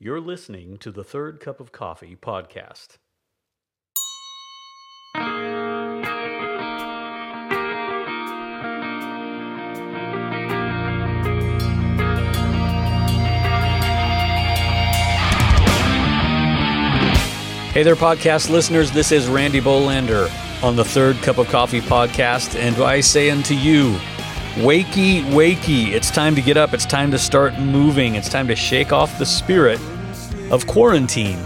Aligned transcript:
You're 0.00 0.20
listening 0.20 0.78
to 0.78 0.90
the 0.90 1.04
Third 1.04 1.38
Cup 1.38 1.60
of 1.60 1.70
Coffee 1.70 2.16
podcast. 2.16 2.96
Hey 17.72 17.84
there, 17.84 17.94
podcast 17.94 18.50
listeners. 18.50 18.90
This 18.90 19.12
is 19.12 19.28
Randy 19.28 19.60
Bohlender 19.60 20.28
on 20.64 20.74
the 20.74 20.84
Third 20.84 21.14
Cup 21.18 21.38
of 21.38 21.46
Coffee 21.46 21.80
podcast, 21.80 22.58
and 22.58 22.76
I 22.82 23.00
say 23.00 23.30
unto 23.30 23.54
you, 23.54 23.96
Wakey, 24.54 25.24
wakey. 25.32 25.88
It's 25.88 26.12
time 26.12 26.36
to 26.36 26.40
get 26.40 26.56
up. 26.56 26.72
It's 26.74 26.86
time 26.86 27.10
to 27.10 27.18
start 27.18 27.58
moving. 27.58 28.14
It's 28.14 28.28
time 28.28 28.46
to 28.46 28.54
shake 28.54 28.92
off 28.92 29.18
the 29.18 29.26
spirit 29.26 29.80
of 30.52 30.68
quarantine 30.68 31.40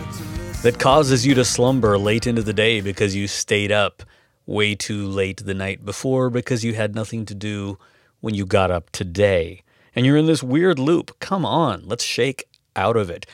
that 0.62 0.78
causes 0.78 1.26
you 1.26 1.34
to 1.36 1.42
slumber 1.42 1.96
late 1.96 2.26
into 2.26 2.42
the 2.42 2.52
day 2.52 2.82
because 2.82 3.16
you 3.16 3.26
stayed 3.26 3.72
up 3.72 4.02
way 4.44 4.74
too 4.74 5.06
late 5.06 5.42
the 5.42 5.54
night 5.54 5.86
before 5.86 6.28
because 6.28 6.62
you 6.66 6.74
had 6.74 6.94
nothing 6.94 7.24
to 7.24 7.34
do 7.34 7.78
when 8.20 8.34
you 8.34 8.44
got 8.44 8.70
up 8.70 8.90
today. 8.90 9.62
And 9.96 10.04
you're 10.04 10.18
in 10.18 10.27
this 10.27 10.42
weird 10.42 10.78
loop. 10.78 11.18
Come 11.18 11.46
on, 11.46 11.84
let's 11.86 12.04
shake 12.04 12.44
out 12.77 12.98
of 12.98 13.08
it. 13.08 13.24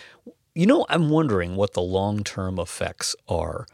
You 0.54 0.66
know, 0.66 0.86
I'm 0.88 1.10
wondering 1.10 1.56
what 1.56 1.72
the 1.72 1.82
long 1.82 2.22
term 2.22 2.60
effects 2.60 3.16
are 3.28 3.66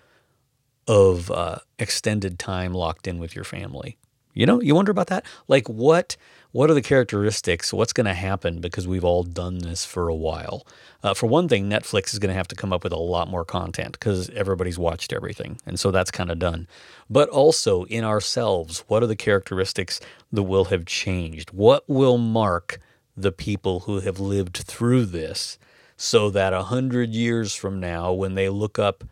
of 0.88 1.30
uh, 1.30 1.58
extended 1.78 2.38
time 2.38 2.72
locked 2.72 3.06
in 3.06 3.18
with 3.18 3.34
your 3.34 3.44
family. 3.44 3.98
You 4.34 4.46
know, 4.46 4.60
you 4.60 4.74
wonder 4.74 4.90
about 4.90 5.08
that? 5.08 5.24
Like 5.48 5.68
what 5.68 6.16
what 6.52 6.68
are 6.68 6.74
the 6.74 6.82
characteristics? 6.82 7.72
What's 7.72 7.92
going 7.92 8.06
to 8.06 8.14
happen 8.14 8.60
because 8.60 8.88
we've 8.88 9.04
all 9.04 9.22
done 9.22 9.58
this 9.58 9.84
for 9.84 10.08
a 10.08 10.14
while? 10.14 10.66
Uh, 11.00 11.14
for 11.14 11.26
one 11.26 11.46
thing, 11.46 11.70
Netflix 11.70 12.12
is 12.12 12.18
going 12.18 12.30
to 12.30 12.34
have 12.34 12.48
to 12.48 12.56
come 12.56 12.72
up 12.72 12.82
with 12.82 12.92
a 12.92 12.98
lot 12.98 13.28
more 13.28 13.44
content 13.44 13.92
because 13.92 14.28
everybody's 14.30 14.78
watched 14.78 15.12
everything. 15.12 15.60
And 15.64 15.78
so 15.78 15.92
that's 15.92 16.10
kind 16.10 16.28
of 16.28 16.40
done. 16.40 16.66
But 17.08 17.28
also 17.28 17.84
in 17.84 18.02
ourselves, 18.02 18.82
what 18.88 19.00
are 19.04 19.06
the 19.06 19.14
characteristics 19.14 20.00
that 20.32 20.42
will 20.42 20.64
have 20.66 20.86
changed? 20.86 21.52
What 21.52 21.88
will 21.88 22.18
mark 22.18 22.80
the 23.16 23.32
people 23.32 23.80
who 23.80 24.00
have 24.00 24.18
lived 24.18 24.56
through 24.56 25.06
this 25.06 25.56
so 25.96 26.30
that 26.30 26.52
a 26.52 26.64
hundred 26.64 27.10
years 27.10 27.54
from 27.54 27.78
now, 27.78 28.12
when 28.12 28.34
they 28.34 28.48
look 28.48 28.76
up 28.76 29.04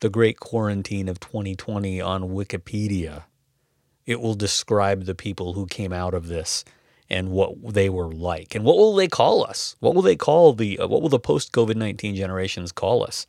the 0.00 0.08
great 0.08 0.40
quarantine 0.40 1.08
of 1.08 1.20
2020 1.20 2.00
on 2.00 2.30
Wikipedia, 2.30 3.24
it 4.06 4.20
will 4.20 4.34
describe 4.34 5.04
the 5.04 5.14
people 5.14 5.52
who 5.54 5.66
came 5.66 5.92
out 5.92 6.14
of 6.14 6.28
this 6.28 6.64
and 7.08 7.30
what 7.30 7.74
they 7.74 7.88
were 7.88 8.10
like. 8.10 8.54
And 8.54 8.64
what 8.64 8.76
will 8.76 8.94
they 8.94 9.08
call 9.08 9.44
us? 9.44 9.76
What 9.80 9.94
will 9.94 10.02
they 10.02 10.16
call 10.16 10.54
the 10.54 10.78
uh, 10.78 10.88
what 10.88 11.02
will 11.02 11.08
the 11.08 11.18
post 11.18 11.52
COVID-19 11.52 12.14
generations 12.14 12.72
call 12.72 13.04
us? 13.04 13.26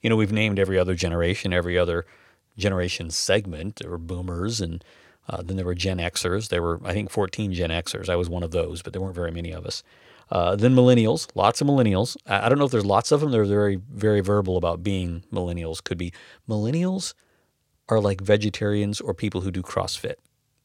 You 0.00 0.08
know, 0.08 0.16
we've 0.16 0.32
named 0.32 0.58
every 0.58 0.78
other 0.78 0.94
generation, 0.94 1.52
every 1.52 1.76
other 1.76 2.06
generation 2.56 3.10
segment. 3.10 3.76
There 3.76 3.90
were 3.90 3.98
boomers 3.98 4.60
and 4.60 4.84
uh, 5.28 5.42
then 5.42 5.56
there 5.56 5.66
were 5.66 5.74
Gen 5.74 5.98
Xers. 5.98 6.48
There 6.48 6.62
were, 6.62 6.80
I 6.84 6.92
think, 6.92 7.10
14 7.10 7.52
Gen 7.52 7.70
Xers. 7.70 8.08
I 8.08 8.16
was 8.16 8.30
one 8.30 8.42
of 8.42 8.50
those, 8.50 8.82
but 8.82 8.92
there 8.92 9.02
weren't 9.02 9.14
very 9.14 9.30
many 9.30 9.52
of 9.52 9.66
us. 9.66 9.82
Uh, 10.30 10.56
then 10.56 10.74
millennials, 10.74 11.28
lots 11.34 11.60
of 11.60 11.66
millennials. 11.66 12.16
I, 12.26 12.46
I 12.46 12.48
don't 12.48 12.58
know 12.58 12.66
if 12.66 12.70
there's 12.70 12.86
lots 12.86 13.12
of 13.12 13.20
them. 13.20 13.30
They're 13.30 13.44
very, 13.44 13.76
very 13.76 14.20
verbal 14.20 14.56
about 14.56 14.82
being 14.82 15.24
millennials. 15.32 15.82
Could 15.82 15.98
be 15.98 16.12
millennials 16.48 17.14
are 17.88 18.00
like 18.00 18.20
vegetarians 18.20 19.00
or 19.00 19.14
people 19.14 19.40
who 19.42 19.50
do 19.50 19.62
CrossFit. 19.62 20.16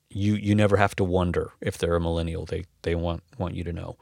You 0.09 0.35
you 0.35 0.55
never 0.55 0.77
have 0.77 0.95
to 0.97 1.03
wonder 1.03 1.53
if 1.61 1.77
they're 1.77 1.95
a 1.95 2.01
millennial. 2.01 2.45
They 2.45 2.65
they 2.83 2.95
want 2.95 3.23
want 3.37 3.55
you 3.55 3.63
to 3.63 3.73
know. 3.73 3.97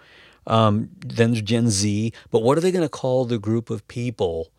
Um, 0.48 0.90
then 1.06 1.32
there's 1.32 1.44
Gen 1.44 1.70
Z. 1.70 2.14
But 2.32 2.44
what 2.44 2.58
are 2.58 2.62
they 2.62 2.72
going 2.72 2.86
to 2.86 2.90
call 2.90 3.26
the 3.26 3.40
group 3.40 3.70
of 3.70 3.88
people 3.88 4.52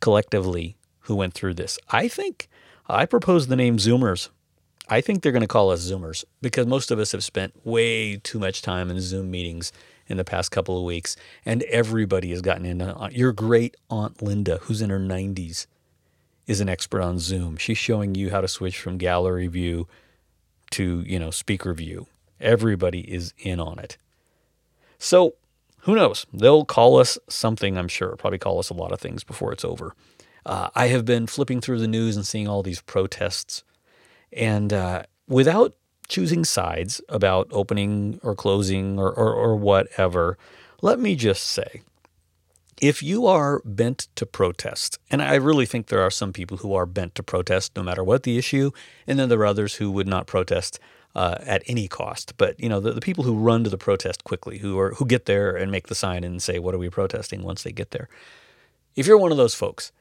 collectively 0.00 0.76
who 1.00 1.16
went 1.16 1.34
through 1.34 1.54
this? 1.54 1.78
I 1.90 2.08
think 2.08 2.48
I 2.88 3.06
propose 3.06 3.48
the 3.48 3.56
name 3.56 3.76
Zoomers. 3.78 4.30
I 4.88 5.00
think 5.00 5.22
they're 5.22 5.32
going 5.32 5.42
to 5.42 5.48
call 5.48 5.70
us 5.70 5.88
Zoomers 5.88 6.24
because 6.42 6.66
most 6.66 6.90
of 6.90 6.98
us 6.98 7.12
have 7.12 7.22
spent 7.22 7.54
way 7.64 8.16
too 8.16 8.40
much 8.40 8.60
time 8.60 8.90
in 8.90 9.00
Zoom 9.00 9.30
meetings 9.30 9.72
in 10.08 10.16
the 10.16 10.24
past 10.24 10.50
couple 10.50 10.76
of 10.76 10.84
weeks, 10.84 11.14
and 11.46 11.62
everybody 11.64 12.30
has 12.30 12.42
gotten 12.42 12.66
into 12.66 13.08
your 13.12 13.32
great 13.32 13.76
Aunt 13.88 14.20
Linda, 14.20 14.58
who's 14.62 14.82
in 14.82 14.90
her 14.90 14.98
90s, 14.98 15.66
is 16.50 16.60
an 16.60 16.68
expert 16.68 17.00
on 17.00 17.20
Zoom. 17.20 17.56
She's 17.56 17.78
showing 17.78 18.16
you 18.16 18.30
how 18.30 18.40
to 18.40 18.48
switch 18.48 18.80
from 18.80 18.98
gallery 18.98 19.46
view 19.46 19.86
to, 20.72 21.04
you 21.06 21.16
know, 21.16 21.30
speaker 21.30 21.72
view. 21.72 22.08
Everybody 22.40 23.02
is 23.02 23.32
in 23.38 23.60
on 23.60 23.78
it. 23.78 23.96
So, 24.98 25.34
who 25.82 25.94
knows? 25.94 26.26
They'll 26.32 26.64
call 26.64 26.98
us 26.98 27.18
something, 27.28 27.78
I'm 27.78 27.86
sure. 27.86 28.16
Probably 28.16 28.40
call 28.40 28.58
us 28.58 28.68
a 28.68 28.74
lot 28.74 28.90
of 28.90 28.98
things 28.98 29.22
before 29.22 29.52
it's 29.52 29.64
over. 29.64 29.94
Uh, 30.44 30.70
I 30.74 30.88
have 30.88 31.04
been 31.04 31.28
flipping 31.28 31.60
through 31.60 31.78
the 31.78 31.86
news 31.86 32.16
and 32.16 32.26
seeing 32.26 32.48
all 32.48 32.64
these 32.64 32.82
protests. 32.82 33.62
And 34.32 34.72
uh, 34.72 35.04
without 35.28 35.74
choosing 36.08 36.44
sides 36.44 37.00
about 37.08 37.46
opening 37.52 38.18
or 38.24 38.34
closing 38.34 38.98
or, 38.98 39.12
or, 39.12 39.32
or 39.32 39.54
whatever, 39.54 40.36
let 40.82 40.98
me 40.98 41.14
just 41.14 41.44
say 41.44 41.82
if 42.80 43.02
you 43.02 43.26
are 43.26 43.60
bent 43.64 44.08
to 44.16 44.24
protest, 44.24 44.98
and 45.10 45.22
I 45.22 45.34
really 45.34 45.66
think 45.66 45.86
there 45.86 46.00
are 46.00 46.10
some 46.10 46.32
people 46.32 46.58
who 46.58 46.74
are 46.74 46.86
bent 46.86 47.14
to 47.16 47.22
protest 47.22 47.76
no 47.76 47.82
matter 47.82 48.02
what 48.02 48.22
the 48.22 48.38
issue, 48.38 48.70
and 49.06 49.18
then 49.18 49.28
there 49.28 49.38
are 49.40 49.46
others 49.46 49.74
who 49.74 49.90
would 49.90 50.08
not 50.08 50.26
protest 50.26 50.80
uh, 51.14 51.36
at 51.40 51.62
any 51.66 51.88
cost. 51.88 52.36
But 52.38 52.58
you 52.58 52.68
know, 52.68 52.80
the, 52.80 52.92
the 52.92 53.00
people 53.00 53.24
who 53.24 53.34
run 53.34 53.64
to 53.64 53.70
the 53.70 53.78
protest 53.78 54.24
quickly, 54.24 54.58
who 54.58 54.78
are 54.78 54.94
who 54.94 55.04
get 55.04 55.26
there 55.26 55.54
and 55.54 55.70
make 55.70 55.88
the 55.88 55.94
sign 55.94 56.24
and 56.24 56.42
say, 56.42 56.58
"What 56.58 56.74
are 56.74 56.78
we 56.78 56.88
protesting?" 56.88 57.42
Once 57.42 57.62
they 57.62 57.72
get 57.72 57.90
there, 57.90 58.08
if 58.96 59.06
you're 59.06 59.18
one 59.18 59.30
of 59.30 59.36
those 59.36 59.54
folks, 59.54 59.92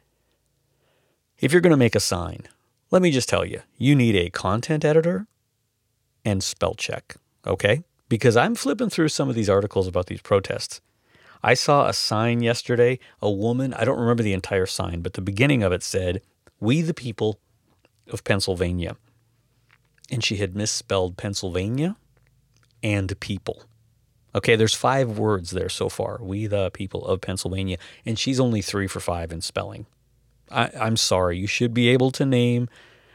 if 1.39 1.51
you're 1.51 1.61
going 1.61 1.71
to 1.71 1.77
make 1.77 1.95
a 1.95 1.99
sign, 1.99 2.47
let 2.91 3.01
me 3.01 3.11
just 3.11 3.29
tell 3.29 3.45
you, 3.45 3.61
you 3.77 3.95
need 3.95 4.15
a 4.15 4.29
content 4.29 4.85
editor 4.85 5.27
and 6.23 6.43
spell 6.43 6.75
check, 6.75 7.15
okay? 7.45 7.83
Because 8.07 8.35
I'm 8.35 8.55
flipping 8.55 8.89
through 8.89 9.09
some 9.09 9.29
of 9.29 9.35
these 9.35 9.49
articles 9.49 9.87
about 9.87 10.07
these 10.07 10.21
protests 10.21 10.81
I 11.41 11.53
saw 11.53 11.87
a 11.87 11.93
sign 11.93 12.41
yesterday, 12.41 12.99
a 13.21 13.31
woman, 13.31 13.73
I 13.73 13.85
don't 13.85 13.99
remember 13.99 14.23
the 14.23 14.33
entire 14.33 14.65
sign, 14.65 15.01
but 15.01 15.13
the 15.13 15.21
beginning 15.21 15.63
of 15.63 15.71
it 15.71 15.83
said, 15.83 16.21
We 16.59 16.81
the 16.81 16.93
people 16.93 17.39
of 18.09 18.23
Pennsylvania. 18.23 18.97
And 20.11 20.23
she 20.23 20.37
had 20.37 20.55
misspelled 20.55 21.17
Pennsylvania 21.17 21.95
and 22.83 23.17
people. 23.19 23.63
Okay, 24.35 24.55
there's 24.55 24.75
five 24.75 25.17
words 25.17 25.51
there 25.51 25.69
so 25.69 25.89
far. 25.89 26.19
We 26.21 26.47
the 26.47 26.71
people 26.71 27.05
of 27.05 27.21
Pennsylvania. 27.21 27.77
And 28.05 28.17
she's 28.17 28.39
only 28.39 28.61
three 28.61 28.87
for 28.87 28.99
five 28.99 29.31
in 29.31 29.41
spelling. 29.41 29.85
I, 30.51 30.71
I'm 30.79 30.97
sorry. 30.97 31.37
You 31.37 31.47
should 31.47 31.73
be 31.73 31.89
able 31.89 32.11
to 32.11 32.25
name 32.25 32.69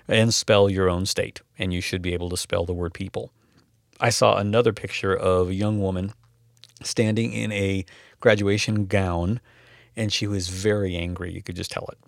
and 0.09 0.35
spell 0.35 0.69
your 0.69 0.89
own 0.89 1.07
state, 1.07 1.41
and 1.59 1.73
you 1.73 1.81
should 1.81 2.03
be 2.03 2.15
able 2.15 2.31
to 2.31 2.37
spell 2.37 2.65
the 2.65 2.75
word 2.75 2.95
people. 2.95 3.33
I 4.01 4.11
saw 4.11 4.37
another 4.37 4.73
picture 4.73 5.15
of 5.15 5.49
a 5.49 5.55
young 5.55 5.81
woman 5.81 6.13
standing 6.83 7.33
in 7.33 7.53
a 7.53 7.85
graduation 8.25 8.87
gown, 8.87 9.39
and 9.95 10.11
she 10.11 10.27
was 10.27 10.49
very 10.49 10.97
angry. 10.97 11.31
You 11.31 11.43
could 11.43 11.57
just 11.57 11.71
tell 11.71 11.87
it. 11.93 11.99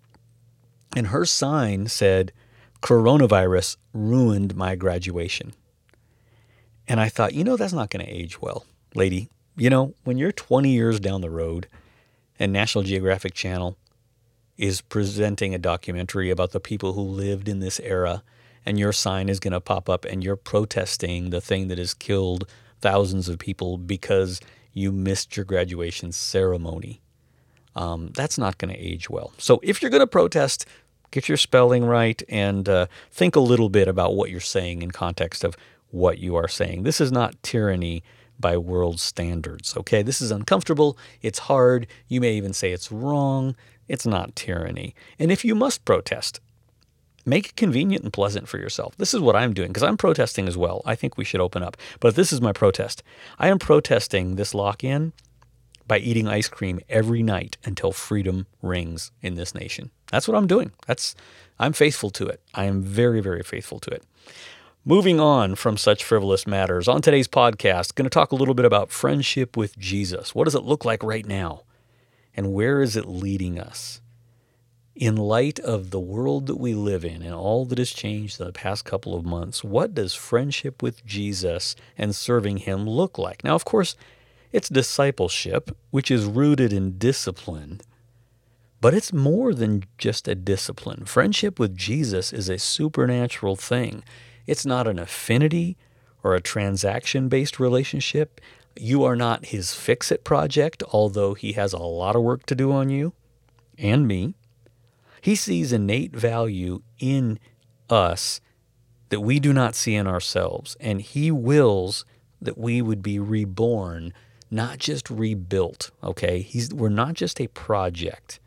And 0.97 1.09
her 1.09 1.27
sign 1.27 1.88
said, 1.88 2.32
Coronavirus 2.81 3.77
ruined 3.93 4.56
my 4.56 4.77
graduation. 4.77 5.53
And 6.88 7.00
I 7.00 7.10
thought, 7.10 7.34
you 7.34 7.44
know, 7.44 7.59
that's 7.59 7.75
not 7.75 7.91
going 7.91 8.03
to 8.03 8.10
age 8.10 8.41
well, 8.41 8.65
lady. 8.94 9.28
You 9.59 9.69
know, 9.69 9.94
when 10.04 10.16
you're 10.16 10.32
20 10.32 10.71
years 10.71 10.99
down 11.00 11.21
the 11.21 11.28
road 11.28 11.69
and 12.38 12.50
National 12.50 12.83
Geographic 12.83 13.34
Channel 13.34 13.77
is 14.56 14.81
presenting 14.81 15.54
a 15.54 15.59
documentary 15.59 16.31
about 16.31 16.53
the 16.53 16.60
people 16.60 16.94
who 16.94 17.03
lived 17.03 17.47
in 17.47 17.60
this 17.60 17.78
era, 17.81 18.22
and 18.65 18.78
your 18.78 18.93
sign 18.93 19.28
is 19.28 19.38
going 19.38 19.53
to 19.53 19.60
pop 19.60 19.91
up 19.91 20.06
and 20.06 20.25
you're 20.25 20.34
protesting 20.34 21.28
the 21.28 21.43
thing 21.43 21.69
that 21.69 21.77
has 21.77 21.93
killed 21.93 22.48
thousands 22.81 23.28
of 23.28 23.38
people 23.38 23.77
because 23.77 24.41
you 24.76 24.92
missed 24.92 25.38
your 25.38 25.44
graduation 25.44 26.12
ceremony. 26.12 27.00
Um, 27.74 28.10
that's 28.15 28.36
not 28.36 28.59
going 28.59 28.72
to 28.74 28.78
age 28.78 29.09
well. 29.09 29.33
So 29.39 29.59
if 29.62 29.80
you're 29.80 29.91
going 29.91 30.00
to 30.00 30.06
protest, 30.06 30.66
get 31.10 31.30
your 31.30 31.39
spelling 31.39 31.86
right 31.86 32.22
and 32.28 32.68
uh, 32.68 32.86
think 33.10 33.36
a 33.36 33.41
little 33.41 33.71
bit 33.71 33.89
about 33.89 34.15
what 34.15 34.30
you're 34.30 34.39
saying 34.39 34.83
in 34.83 34.91
context 34.91 35.45
of 35.45 35.56
what 35.91 36.18
you 36.18 36.36
are 36.36 36.47
saying. 36.47 36.83
This 36.83 37.00
is 37.00 37.10
not 37.10 37.42
tyranny 37.42 38.03
by 38.39 38.59
world 38.59 39.00
standards, 39.00 39.74
okay? 39.78 40.03
This 40.03 40.21
is 40.21 40.30
uncomfortable. 40.30 40.98
It's 41.22 41.39
hard. 41.39 41.86
You 42.06 42.21
may 42.21 42.34
even 42.34 42.53
say 42.53 42.72
it's 42.72 42.92
wrong. 42.92 43.56
It's 43.89 44.06
not 44.06 44.36
tyranny. 44.36 44.95
And 45.18 45.33
if 45.33 45.42
you 45.42 45.54
must 45.54 45.86
protest, 45.86 46.39
make 47.26 47.48
it 47.48 47.56
convenient 47.56 48.04
and 48.04 48.12
pleasant 48.12 48.48
for 48.48 48.58
yourself. 48.58 48.96
This 48.96 49.12
is 49.12 49.20
what 49.20 49.36
I'm 49.36 49.52
doing 49.52 49.68
because 49.68 49.82
I'm 49.82 49.96
protesting 49.96 50.48
as 50.48 50.56
well. 50.56 50.80
I 50.86 50.94
think 50.94 51.18
we 51.18 51.24
should 51.24 51.40
open 51.40 51.62
up. 51.62 51.76
But 52.00 52.14
this 52.14 52.32
is 52.32 52.40
my 52.40 52.52
protest. 52.52 53.02
I 53.38 53.48
am 53.48 53.58
protesting 53.58 54.36
this 54.36 54.54
lock 54.54 54.84
in 54.84 55.12
by 55.88 55.98
eating 55.98 56.26
ice 56.26 56.48
cream 56.48 56.80
every 56.88 57.22
night 57.22 57.56
until 57.64 57.92
freedom 57.92 58.46
rings 58.62 59.10
in 59.20 59.34
this 59.34 59.54
nation. 59.54 59.90
That's 60.10 60.26
what 60.26 60.36
I'm 60.36 60.46
doing. 60.46 60.72
That's 60.86 61.14
I'm 61.58 61.72
faithful 61.72 62.10
to 62.10 62.26
it. 62.26 62.40
I 62.54 62.64
am 62.64 62.82
very 62.82 63.20
very 63.20 63.42
faithful 63.42 63.80
to 63.80 63.90
it. 63.90 64.04
Moving 64.84 65.18
on 65.18 65.56
from 65.56 65.76
such 65.76 66.04
frivolous 66.04 66.46
matters, 66.46 66.86
on 66.86 67.02
today's 67.02 67.26
podcast, 67.26 67.96
going 67.96 68.04
to 68.04 68.10
talk 68.10 68.30
a 68.30 68.36
little 68.36 68.54
bit 68.54 68.64
about 68.64 68.92
friendship 68.92 69.56
with 69.56 69.76
Jesus. 69.76 70.32
What 70.32 70.44
does 70.44 70.54
it 70.54 70.62
look 70.62 70.84
like 70.84 71.02
right 71.02 71.26
now? 71.26 71.62
And 72.36 72.52
where 72.52 72.80
is 72.80 72.96
it 72.96 73.04
leading 73.04 73.58
us? 73.58 74.00
In 74.97 75.16
light 75.16 75.59
of 75.60 75.91
the 75.91 76.01
world 76.01 76.47
that 76.47 76.57
we 76.57 76.72
live 76.72 77.04
in 77.04 77.21
and 77.21 77.34
all 77.34 77.66
that 77.66 77.77
has 77.77 77.91
changed 77.91 78.41
in 78.41 78.47
the 78.47 78.53
past 78.53 78.87
couple 78.87 79.15
of 79.15 79.27
months, 79.27 79.63
what 79.63 79.93
does 79.93 80.15
friendship 80.15 80.83
with 80.83 81.04
Jesus 81.04 81.77
and 81.98 82.16
serving 82.16 82.59
Him 82.59 82.89
look 82.89 83.19
like? 83.19 83.45
Now, 83.45 83.54
of 83.54 83.66
course, 83.66 83.95
it's 84.53 84.71
discipleship, 84.71 85.77
which 85.91 86.10
is 86.10 86.25
rooted 86.25 86.72
in 86.72 86.97
discipline, 86.97 87.83
but 88.81 88.95
it's 88.95 89.13
more 89.13 89.53
than 89.53 89.84
just 89.98 90.28
a 90.28 90.34
discipline. 90.34 91.04
Friendship 91.04 91.59
with 91.59 91.77
Jesus 91.77 92.33
is 92.33 92.48
a 92.48 92.59
supernatural 92.59 93.54
thing. 93.54 94.03
It's 94.47 94.65
not 94.65 94.89
an 94.89 94.98
affinity 94.98 95.77
or 96.25 96.34
a 96.34 96.41
transaction 96.41 97.28
based 97.28 97.60
relationship. 97.60 98.41
You 98.75 99.04
are 99.04 99.16
not 99.16 99.47
his 99.47 99.75
fix 99.75 100.10
it 100.10 100.25
project, 100.25 100.83
although 100.91 101.34
he 101.34 101.53
has 101.53 101.75
a 101.75 101.78
lot 101.78 102.16
of 102.16 102.22
work 102.22 102.47
to 102.47 102.54
do 102.54 102.72
on 102.72 102.89
you 102.89 103.13
and 103.77 104.09
me. 104.09 104.37
He 105.26 105.34
sees 105.34 105.72
innate 105.72 106.14
value 106.14 106.82
in 107.00 107.40
us 107.90 108.40
that 109.08 109.18
we 109.18 109.40
do 109.40 109.52
not 109.52 109.74
see 109.74 109.96
in 109.96 110.06
ourselves, 110.06 110.76
and 110.78 111.02
he 111.02 111.32
wills 111.32 112.04
that 112.40 112.56
we 112.56 112.80
would 112.80 113.02
be 113.02 113.18
reborn, 113.18 114.14
not 114.52 114.78
just 114.78 115.10
rebuilt. 115.10 115.90
Okay? 116.00 116.42
He's, 116.42 116.72
we're 116.72 116.90
not 116.90 117.14
just 117.14 117.40
a 117.40 117.48
project. 117.48 118.38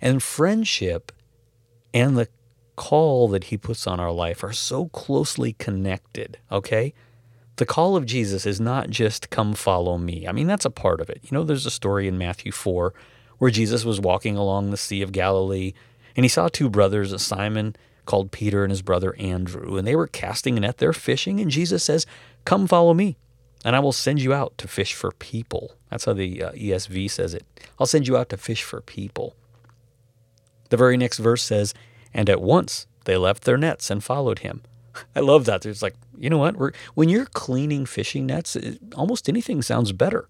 And 0.00 0.20
friendship 0.20 1.12
and 1.94 2.18
the 2.18 2.26
call 2.74 3.28
that 3.28 3.44
he 3.44 3.56
puts 3.56 3.86
on 3.86 4.00
our 4.00 4.10
life 4.10 4.42
are 4.42 4.52
so 4.52 4.88
closely 4.88 5.52
connected, 5.52 6.38
okay? 6.50 6.92
The 7.54 7.66
call 7.66 7.94
of 7.94 8.04
Jesus 8.04 8.46
is 8.46 8.60
not 8.60 8.90
just 8.90 9.30
come 9.30 9.54
follow 9.54 9.96
me. 9.96 10.26
I 10.26 10.32
mean, 10.32 10.48
that's 10.48 10.64
a 10.64 10.70
part 10.70 11.00
of 11.00 11.08
it. 11.08 11.20
You 11.22 11.28
know, 11.30 11.44
there's 11.44 11.66
a 11.66 11.70
story 11.70 12.08
in 12.08 12.18
Matthew 12.18 12.50
4 12.50 12.92
where 13.38 13.50
Jesus 13.50 13.84
was 13.84 14.00
walking 14.00 14.36
along 14.36 14.70
the 14.70 14.76
Sea 14.76 15.02
of 15.02 15.12
Galilee 15.12 15.72
and 16.18 16.24
he 16.24 16.28
saw 16.28 16.48
two 16.48 16.68
brothers, 16.68 17.22
Simon 17.22 17.76
called 18.04 18.32
Peter 18.32 18.64
and 18.64 18.72
his 18.72 18.82
brother 18.82 19.14
Andrew, 19.20 19.76
and 19.76 19.86
they 19.86 19.94
were 19.94 20.08
casting 20.08 20.56
a 20.56 20.60
net 20.60 20.78
there 20.78 20.92
fishing. 20.92 21.38
And 21.38 21.48
Jesus 21.48 21.84
says, 21.84 22.06
Come 22.44 22.66
follow 22.66 22.92
me, 22.92 23.16
and 23.64 23.76
I 23.76 23.78
will 23.78 23.92
send 23.92 24.20
you 24.20 24.34
out 24.34 24.58
to 24.58 24.66
fish 24.66 24.94
for 24.94 25.12
people. 25.12 25.76
That's 25.90 26.06
how 26.06 26.14
the 26.14 26.42
uh, 26.42 26.52
ESV 26.52 27.08
says 27.10 27.34
it. 27.34 27.46
I'll 27.78 27.86
send 27.86 28.08
you 28.08 28.16
out 28.16 28.30
to 28.30 28.36
fish 28.36 28.64
for 28.64 28.80
people. 28.80 29.36
The 30.70 30.76
very 30.76 30.96
next 30.96 31.18
verse 31.18 31.44
says, 31.44 31.72
And 32.12 32.28
at 32.28 32.42
once 32.42 32.88
they 33.04 33.16
left 33.16 33.44
their 33.44 33.56
nets 33.56 33.88
and 33.88 34.02
followed 34.02 34.40
him. 34.40 34.62
I 35.14 35.20
love 35.20 35.44
that. 35.44 35.64
It's 35.64 35.82
like, 35.82 35.94
you 36.18 36.30
know 36.30 36.38
what? 36.38 36.56
We're, 36.56 36.72
when 36.94 37.08
you're 37.08 37.26
cleaning 37.26 37.86
fishing 37.86 38.26
nets, 38.26 38.56
it, 38.56 38.80
almost 38.96 39.28
anything 39.28 39.62
sounds 39.62 39.92
better. 39.92 40.28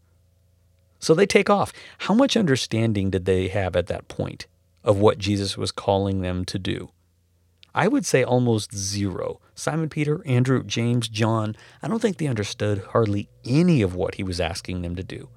So 0.99 1.15
they 1.15 1.27
take 1.27 1.49
off. 1.49 1.73
How 1.99 2.15
much 2.15 2.37
understanding 2.37 3.11
did 3.11 3.25
they 3.25 3.49
have 3.49 3.77
at 3.77 3.87
that 3.87 4.09
point 4.09 4.47
of 4.83 4.99
what 4.99 5.19
Jesus 5.19 5.57
was 5.57 5.71
calling 5.71 6.21
them 6.21 6.45
to 6.47 6.59
do? 6.59 6.91
I 7.75 7.87
would 7.87 8.05
say 8.05 8.25
almost 8.25 8.75
zero. 8.75 9.41
Simon 9.55 9.89
Peter, 9.89 10.23
Andrew, 10.27 10.65
James, 10.65 11.09
John, 11.09 11.55
I 11.83 11.89
don't 11.89 12.01
think 12.01 12.17
they 12.17 12.27
understood 12.27 12.83
hardly 12.91 13.29
any 13.45 13.83
of 13.83 13.95
what 13.95 14.17
he 14.17 14.23
was 14.23 14.41
asking 14.41 14.83
them 14.83 14.97
to 14.97 15.05
do. 15.05 15.29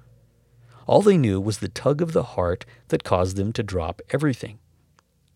All 0.86 1.02
they 1.02 1.16
knew 1.16 1.40
was 1.40 1.58
the 1.58 1.68
tug 1.68 2.02
of 2.02 2.12
the 2.12 2.22
heart 2.22 2.64
that 2.88 3.04
caused 3.04 3.36
them 3.36 3.52
to 3.52 3.62
drop 3.62 4.02
everything 4.10 4.58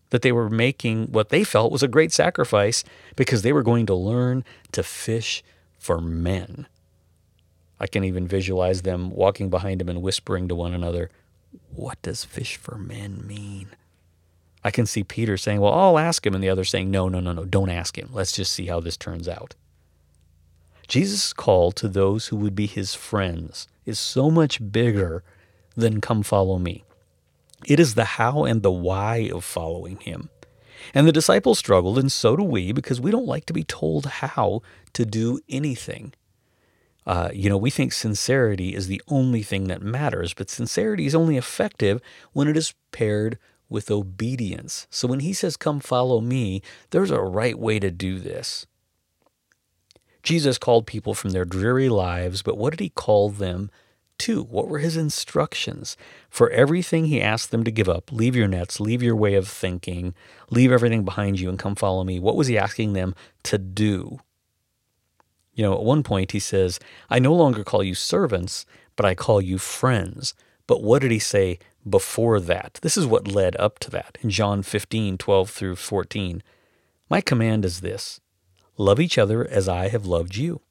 that 0.09 0.21
they 0.21 0.31
were 0.31 0.49
making 0.49 1.07
what 1.07 1.29
they 1.29 1.43
felt 1.43 1.71
was 1.71 1.83
a 1.83 1.87
great 1.87 2.11
sacrifice 2.11 2.83
because 3.15 3.41
they 3.41 3.53
were 3.53 3.63
going 3.63 3.85
to 3.85 3.95
learn 3.95 4.43
to 4.71 4.83
fish 4.83 5.43
for 5.77 5.99
men. 5.99 6.67
I 7.79 7.87
can 7.87 8.03
even 8.03 8.27
visualize 8.27 8.81
them 8.81 9.11
walking 9.11 9.49
behind 9.49 9.81
him 9.81 9.89
and 9.89 10.01
whispering 10.01 10.47
to 10.47 10.55
one 10.55 10.73
another, 10.73 11.09
What 11.73 12.01
does 12.01 12.23
fish 12.23 12.57
for 12.57 12.77
men 12.77 13.25
mean? 13.25 13.69
I 14.63 14.71
can 14.71 14.85
see 14.85 15.03
Peter 15.03 15.37
saying, 15.37 15.61
Well, 15.61 15.73
I'll 15.73 15.99
ask 15.99 16.25
him, 16.25 16.33
and 16.33 16.43
the 16.43 16.49
other 16.49 16.65
saying, 16.65 16.89
No, 16.89 17.07
no, 17.07 17.19
no, 17.19 17.31
no, 17.31 17.45
don't 17.45 17.69
ask 17.69 17.97
him. 17.97 18.09
Let's 18.11 18.31
just 18.31 18.51
see 18.51 18.65
how 18.65 18.79
this 18.79 18.97
turns 18.97 19.27
out. 19.27 19.55
Jesus' 20.87 21.33
call 21.33 21.71
to 21.73 21.87
those 21.87 22.27
who 22.27 22.37
would 22.37 22.55
be 22.55 22.65
his 22.65 22.95
friends 22.95 23.67
is 23.85 23.99
so 23.99 24.31
much 24.31 24.71
bigger 24.71 25.23
than 25.75 26.01
come 26.01 26.23
follow 26.23 26.57
me. 26.57 26.83
It 27.65 27.79
is 27.79 27.95
the 27.95 28.05
how 28.05 28.45
and 28.45 28.61
the 28.61 28.71
why 28.71 29.29
of 29.33 29.43
following 29.43 29.97
him. 29.97 30.29
And 30.93 31.07
the 31.07 31.11
disciples 31.11 31.59
struggled, 31.59 31.97
and 31.97 32.11
so 32.11 32.35
do 32.35 32.43
we, 32.43 32.71
because 32.71 33.01
we 33.01 33.11
don't 33.11 33.25
like 33.25 33.45
to 33.47 33.53
be 33.53 33.63
told 33.63 34.05
how 34.05 34.61
to 34.93 35.05
do 35.05 35.39
anything. 35.49 36.13
Uh, 37.07 37.29
you 37.33 37.49
know, 37.49 37.57
we 37.57 37.69
think 37.69 37.93
sincerity 37.93 38.75
is 38.75 38.87
the 38.87 39.01
only 39.07 39.41
thing 39.41 39.69
that 39.69 39.81
matters, 39.81 40.33
but 40.33 40.49
sincerity 40.49 41.05
is 41.05 41.15
only 41.15 41.37
effective 41.37 42.01
when 42.33 42.49
it 42.49 42.57
is 42.57 42.75
paired 42.91 43.39
with 43.69 43.89
obedience. 43.89 44.87
So 44.89 45.07
when 45.07 45.21
he 45.21 45.31
says, 45.31 45.55
Come 45.55 45.79
follow 45.79 46.19
me, 46.19 46.61
there's 46.89 47.09
a 47.09 47.21
right 47.21 47.57
way 47.57 47.79
to 47.79 47.91
do 47.91 48.19
this. 48.19 48.67
Jesus 50.21 50.57
called 50.57 50.85
people 50.85 51.13
from 51.13 51.29
their 51.29 51.45
dreary 51.45 51.87
lives, 51.87 52.41
but 52.41 52.57
what 52.57 52.71
did 52.71 52.81
he 52.81 52.89
call 52.89 53.29
them 53.29 53.71
to? 54.17 54.43
what 54.43 54.67
were 54.67 54.79
his 54.79 54.97
instructions? 54.97 55.95
For 56.29 56.49
everything 56.49 57.05
he 57.05 57.21
asked 57.21 57.51
them 57.51 57.63
to 57.63 57.71
give 57.71 57.87
up, 57.87 58.11
leave 58.11 58.35
your 58.35 58.49
nets, 58.49 58.81
leave 58.81 59.01
your 59.01 59.15
way 59.15 59.35
of 59.35 59.47
thinking, 59.47 60.13
leave 60.49 60.73
everything 60.73 61.05
behind 61.05 61.39
you 61.39 61.47
and 61.47 61.57
come 61.57 61.75
follow 61.75 62.03
me. 62.03 62.19
What 62.19 62.35
was 62.35 62.47
he 62.47 62.57
asking 62.57 62.91
them 62.91 63.15
to 63.43 63.57
do? 63.57 64.19
You 65.57 65.63
know, 65.63 65.73
at 65.73 65.83
one 65.83 66.03
point 66.03 66.31
he 66.31 66.39
says, 66.39 66.79
I 67.09 67.17
no 67.17 67.33
longer 67.33 67.63
call 67.63 67.83
you 67.83 67.95
servants, 67.95 68.65
but 68.95 69.07
I 69.07 69.15
call 69.15 69.41
you 69.41 69.57
friends. 69.57 70.35
But 70.67 70.83
what 70.83 71.01
did 71.01 71.09
he 71.09 71.17
say 71.19 71.57
before 71.89 72.39
that? 72.39 72.79
This 72.83 72.95
is 72.95 73.07
what 73.07 73.27
led 73.27 73.57
up 73.57 73.79
to 73.79 73.91
that 73.91 74.19
in 74.21 74.29
John 74.29 74.61
15, 74.61 75.17
12 75.17 75.49
through 75.49 75.75
14. 75.77 76.43
My 77.09 77.21
command 77.21 77.65
is 77.65 77.81
this 77.81 78.21
love 78.77 78.99
each 78.99 79.17
other 79.17 79.47
as 79.47 79.67
I 79.67 79.87
have 79.87 80.05
loved 80.05 80.35
you. 80.35 80.61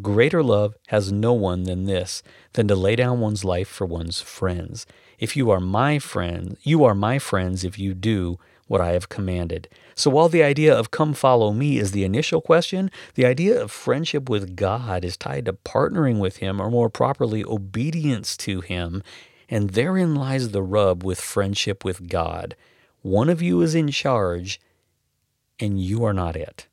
Greater 0.00 0.44
love 0.44 0.76
has 0.88 1.10
no 1.10 1.32
one 1.32 1.64
than 1.64 1.86
this, 1.86 2.22
than 2.52 2.68
to 2.68 2.76
lay 2.76 2.94
down 2.94 3.18
one's 3.18 3.44
life 3.44 3.68
for 3.68 3.84
one's 3.84 4.20
friends. 4.20 4.86
If 5.18 5.36
you 5.36 5.50
are 5.50 5.60
my 5.60 5.98
friend, 5.98 6.56
you 6.62 6.84
are 6.84 6.94
my 6.94 7.18
friends 7.18 7.64
if 7.64 7.80
you 7.80 7.94
do 7.94 8.38
what 8.66 8.80
I 8.80 8.92
have 8.92 9.08
commanded. 9.08 9.68
So 9.94 10.10
while 10.10 10.28
the 10.28 10.42
idea 10.42 10.74
of 10.76 10.90
come 10.90 11.14
follow 11.14 11.52
me 11.52 11.78
is 11.78 11.92
the 11.92 12.04
initial 12.04 12.40
question, 12.40 12.90
the 13.14 13.26
idea 13.26 13.60
of 13.60 13.70
friendship 13.70 14.28
with 14.28 14.56
God 14.56 15.04
is 15.04 15.16
tied 15.16 15.44
to 15.46 15.52
partnering 15.52 16.18
with 16.18 16.38
Him, 16.38 16.60
or 16.60 16.70
more 16.70 16.90
properly, 16.90 17.44
obedience 17.44 18.36
to 18.38 18.60
Him. 18.60 19.02
And 19.48 19.70
therein 19.70 20.14
lies 20.14 20.50
the 20.50 20.62
rub 20.62 21.04
with 21.04 21.20
friendship 21.20 21.84
with 21.84 22.08
God. 22.08 22.56
One 23.02 23.28
of 23.28 23.42
you 23.42 23.60
is 23.60 23.74
in 23.74 23.88
charge, 23.88 24.60
and 25.60 25.80
you 25.80 26.04
are 26.04 26.14
not 26.14 26.36
it. 26.36 26.66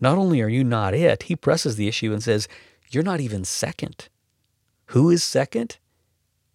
Not 0.00 0.18
only 0.18 0.42
are 0.42 0.48
you 0.48 0.64
not 0.64 0.94
it, 0.94 1.24
he 1.24 1.36
presses 1.36 1.76
the 1.76 1.88
issue 1.88 2.12
and 2.12 2.22
says, 2.22 2.48
You're 2.90 3.02
not 3.02 3.20
even 3.20 3.44
second. 3.44 4.08
Who 4.86 5.10
is 5.10 5.24
second? 5.24 5.78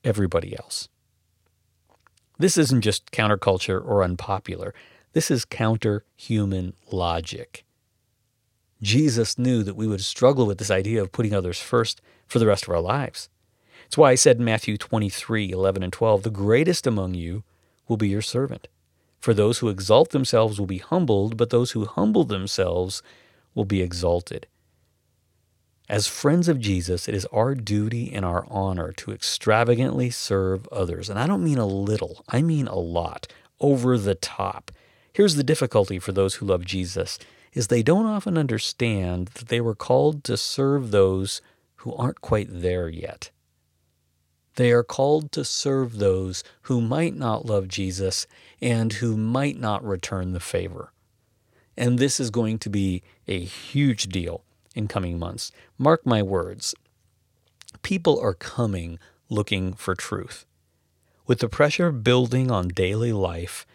Everybody 0.03 0.55
else. 0.57 0.89
This 2.41 2.57
isn't 2.57 2.81
just 2.81 3.11
counterculture 3.11 3.79
or 3.85 4.03
unpopular. 4.03 4.73
This 5.13 5.29
is 5.29 5.45
counter 5.45 6.05
human 6.15 6.73
logic. 6.91 7.63
Jesus 8.81 9.37
knew 9.37 9.61
that 9.61 9.75
we 9.75 9.85
would 9.85 10.01
struggle 10.01 10.47
with 10.47 10.57
this 10.57 10.71
idea 10.71 11.03
of 11.03 11.11
putting 11.11 11.35
others 11.35 11.59
first 11.59 12.01
for 12.25 12.39
the 12.39 12.47
rest 12.47 12.63
of 12.63 12.69
our 12.69 12.81
lives. 12.81 13.29
It's 13.85 13.95
why 13.95 14.09
I 14.09 14.15
said 14.15 14.39
in 14.39 14.45
Matthew 14.45 14.75
23 14.75 15.51
11 15.51 15.83
and 15.83 15.93
12, 15.93 16.23
The 16.23 16.31
greatest 16.31 16.87
among 16.87 17.13
you 17.13 17.43
will 17.87 17.97
be 17.97 18.09
your 18.09 18.23
servant. 18.23 18.67
For 19.19 19.35
those 19.35 19.59
who 19.59 19.69
exalt 19.69 20.09
themselves 20.09 20.59
will 20.59 20.65
be 20.65 20.79
humbled, 20.79 21.37
but 21.37 21.51
those 21.51 21.71
who 21.71 21.85
humble 21.85 22.23
themselves 22.23 23.03
will 23.53 23.65
be 23.65 23.83
exalted. 23.83 24.47
As 25.91 26.07
friends 26.07 26.47
of 26.47 26.61
Jesus, 26.61 27.09
it 27.09 27.13
is 27.13 27.25
our 27.33 27.53
duty 27.53 28.13
and 28.13 28.23
our 28.23 28.45
honor 28.49 28.93
to 28.93 29.11
extravagantly 29.11 30.09
serve 30.09 30.65
others. 30.69 31.09
And 31.09 31.19
I 31.19 31.27
don't 31.27 31.43
mean 31.43 31.57
a 31.57 31.65
little, 31.65 32.23
I 32.29 32.41
mean 32.41 32.65
a 32.67 32.77
lot, 32.77 33.27
over 33.59 33.97
the 33.97 34.15
top. 34.15 34.71
Here's 35.11 35.35
the 35.35 35.43
difficulty 35.43 35.99
for 35.99 36.13
those 36.13 36.35
who 36.35 36.45
love 36.45 36.63
Jesus 36.63 37.19
is 37.51 37.67
they 37.67 37.83
don't 37.83 38.05
often 38.05 38.37
understand 38.37 39.31
that 39.33 39.49
they 39.49 39.59
were 39.59 39.75
called 39.75 40.23
to 40.23 40.37
serve 40.37 40.91
those 40.91 41.41
who 41.75 41.93
aren't 41.95 42.21
quite 42.21 42.47
there 42.49 42.87
yet. 42.87 43.29
They 44.55 44.71
are 44.71 44.83
called 44.83 45.33
to 45.33 45.43
serve 45.43 45.97
those 45.97 46.41
who 46.61 46.79
might 46.79 47.17
not 47.17 47.45
love 47.45 47.67
Jesus 47.67 48.27
and 48.61 48.93
who 48.93 49.17
might 49.17 49.59
not 49.59 49.83
return 49.83 50.31
the 50.31 50.39
favor. 50.39 50.93
And 51.75 51.99
this 51.99 52.17
is 52.17 52.29
going 52.29 52.59
to 52.59 52.69
be 52.69 53.03
a 53.27 53.43
huge 53.43 54.03
deal 54.05 54.45
in 54.75 54.87
coming 54.87 55.19
months. 55.19 55.51
Mark 55.77 56.05
my 56.05 56.21
words. 56.21 56.75
People 57.81 58.19
are 58.19 58.33
coming 58.33 58.99
looking 59.29 59.73
for 59.73 59.95
truth. 59.95 60.45
With 61.27 61.39
the 61.39 61.49
pressure 61.49 61.91
building 61.91 62.51
on 62.51 62.67
daily 62.67 63.13
life, 63.13 63.65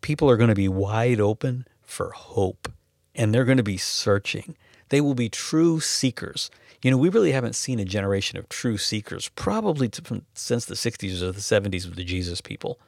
people 0.00 0.28
are 0.28 0.36
going 0.36 0.48
to 0.48 0.54
be 0.54 0.68
wide 0.68 1.20
open 1.20 1.66
for 1.82 2.10
hope 2.10 2.72
and 3.14 3.32
they're 3.32 3.44
going 3.44 3.58
to 3.58 3.62
be 3.62 3.76
searching. 3.76 4.56
They 4.88 5.00
will 5.00 5.14
be 5.14 5.28
true 5.28 5.80
seekers. 5.80 6.50
You 6.82 6.90
know, 6.90 6.98
we 6.98 7.08
really 7.08 7.32
haven't 7.32 7.54
seen 7.54 7.78
a 7.78 7.84
generation 7.84 8.38
of 8.38 8.48
true 8.48 8.76
seekers 8.76 9.30
probably 9.30 9.90
since 10.34 10.64
the 10.64 10.74
60s 10.74 11.22
or 11.22 11.32
the 11.32 11.40
70s 11.40 11.86
with 11.86 11.96
the 11.96 12.04
Jesus 12.04 12.40
people. 12.40 12.78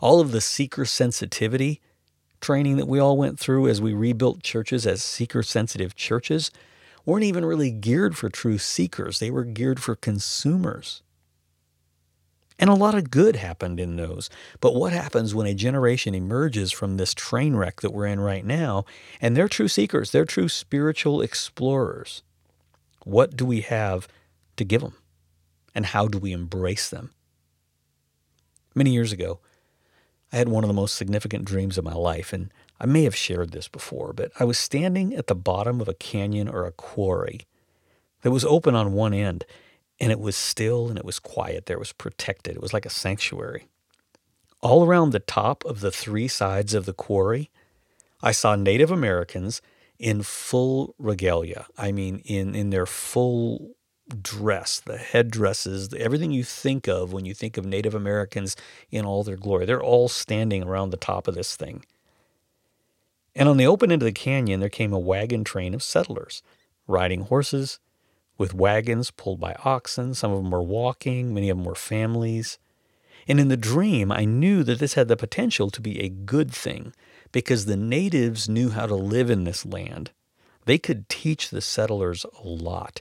All 0.00 0.20
of 0.20 0.32
the 0.32 0.40
seeker 0.40 0.84
sensitivity 0.84 1.80
training 2.42 2.76
that 2.76 2.88
we 2.88 2.98
all 2.98 3.16
went 3.16 3.38
through 3.38 3.68
as 3.68 3.80
we 3.80 3.94
rebuilt 3.94 4.42
churches 4.42 4.86
as 4.86 5.02
seeker 5.02 5.42
sensitive 5.42 5.94
churches 5.94 6.50
weren't 7.06 7.24
even 7.24 7.44
really 7.44 7.70
geared 7.70 8.16
for 8.16 8.28
true 8.28 8.58
seekers, 8.58 9.18
they 9.18 9.30
were 9.30 9.44
geared 9.44 9.80
for 9.80 9.96
consumers. 9.96 11.02
And 12.58 12.70
a 12.70 12.74
lot 12.74 12.94
of 12.94 13.10
good 13.10 13.36
happened 13.36 13.80
in 13.80 13.96
those. 13.96 14.30
But 14.60 14.74
what 14.76 14.92
happens 14.92 15.34
when 15.34 15.48
a 15.48 15.54
generation 15.54 16.14
emerges 16.14 16.70
from 16.70 16.96
this 16.96 17.12
train 17.12 17.56
wreck 17.56 17.80
that 17.80 17.92
we're 17.92 18.06
in 18.06 18.20
right 18.20 18.44
now 18.44 18.84
and 19.20 19.36
they're 19.36 19.48
true 19.48 19.66
seekers, 19.66 20.12
they're 20.12 20.24
true 20.24 20.48
spiritual 20.48 21.22
explorers? 21.22 22.22
What 23.04 23.36
do 23.36 23.44
we 23.44 23.62
have 23.62 24.06
to 24.56 24.64
give 24.64 24.80
them? 24.80 24.94
And 25.74 25.86
how 25.86 26.06
do 26.06 26.18
we 26.18 26.30
embrace 26.30 26.88
them? 26.88 27.10
Many 28.76 28.90
years 28.90 29.10
ago, 29.10 29.40
I 30.32 30.36
had 30.36 30.48
one 30.48 30.64
of 30.64 30.68
the 30.68 30.74
most 30.74 30.94
significant 30.94 31.44
dreams 31.44 31.76
of 31.76 31.84
my 31.84 31.92
life, 31.92 32.32
and 32.32 32.52
I 32.80 32.86
may 32.86 33.04
have 33.04 33.14
shared 33.14 33.52
this 33.52 33.68
before, 33.68 34.12
but 34.12 34.32
I 34.40 34.44
was 34.44 34.58
standing 34.58 35.14
at 35.14 35.26
the 35.26 35.34
bottom 35.34 35.80
of 35.80 35.88
a 35.88 35.94
canyon 35.94 36.48
or 36.48 36.66
a 36.66 36.72
quarry 36.72 37.46
that 38.22 38.30
was 38.30 38.44
open 38.44 38.74
on 38.74 38.94
one 38.94 39.12
end, 39.12 39.44
and 40.00 40.10
it 40.10 40.18
was 40.18 40.34
still 40.34 40.88
and 40.88 40.98
it 40.98 41.04
was 41.04 41.18
quiet 41.18 41.66
there. 41.66 41.76
It 41.76 41.80
was 41.80 41.92
protected. 41.92 42.56
It 42.56 42.62
was 42.62 42.72
like 42.72 42.86
a 42.86 42.90
sanctuary. 42.90 43.66
All 44.62 44.84
around 44.84 45.10
the 45.10 45.18
top 45.18 45.64
of 45.64 45.80
the 45.80 45.90
three 45.90 46.28
sides 46.28 46.72
of 46.72 46.86
the 46.86 46.92
quarry, 46.92 47.50
I 48.22 48.32
saw 48.32 48.54
Native 48.54 48.90
Americans 48.90 49.60
in 49.98 50.22
full 50.22 50.94
regalia. 50.98 51.66
I 51.76 51.92
mean, 51.92 52.22
in, 52.24 52.54
in 52.54 52.70
their 52.70 52.86
full 52.86 53.74
dress, 54.20 54.80
the 54.80 54.98
headdresses, 54.98 55.92
everything 55.94 56.32
you 56.32 56.44
think 56.44 56.88
of 56.88 57.12
when 57.12 57.24
you 57.24 57.34
think 57.34 57.56
of 57.56 57.64
Native 57.64 57.94
Americans 57.94 58.56
in 58.90 59.04
all 59.04 59.22
their 59.22 59.36
glory. 59.36 59.64
They're 59.64 59.82
all 59.82 60.08
standing 60.08 60.62
around 60.62 60.90
the 60.90 60.96
top 60.96 61.28
of 61.28 61.34
this 61.34 61.56
thing. 61.56 61.84
And 63.34 63.48
on 63.48 63.56
the 63.56 63.66
open 63.66 63.90
end 63.90 64.02
of 64.02 64.06
the 64.06 64.12
canyon, 64.12 64.60
there 64.60 64.68
came 64.68 64.92
a 64.92 64.98
wagon 64.98 65.44
train 65.44 65.74
of 65.74 65.82
settlers 65.82 66.42
riding 66.86 67.22
horses 67.22 67.78
with 68.36 68.54
wagons 68.54 69.10
pulled 69.10 69.40
by 69.40 69.54
oxen. 69.64 70.14
Some 70.14 70.32
of 70.32 70.42
them 70.42 70.50
were 70.50 70.62
walking, 70.62 71.32
many 71.32 71.48
of 71.48 71.56
them 71.56 71.64
were 71.64 71.74
families. 71.74 72.58
And 73.28 73.38
in 73.38 73.48
the 73.48 73.56
dream, 73.56 74.10
I 74.10 74.24
knew 74.24 74.64
that 74.64 74.78
this 74.78 74.94
had 74.94 75.08
the 75.08 75.16
potential 75.16 75.70
to 75.70 75.80
be 75.80 76.00
a 76.00 76.08
good 76.08 76.50
thing 76.50 76.92
because 77.30 77.64
the 77.64 77.76
natives 77.76 78.48
knew 78.48 78.70
how 78.70 78.86
to 78.86 78.94
live 78.94 79.30
in 79.30 79.44
this 79.44 79.64
land. 79.64 80.10
They 80.64 80.78
could 80.78 81.08
teach 81.08 81.50
the 81.50 81.60
settlers 81.60 82.24
a 82.24 82.46
lot. 82.46 83.00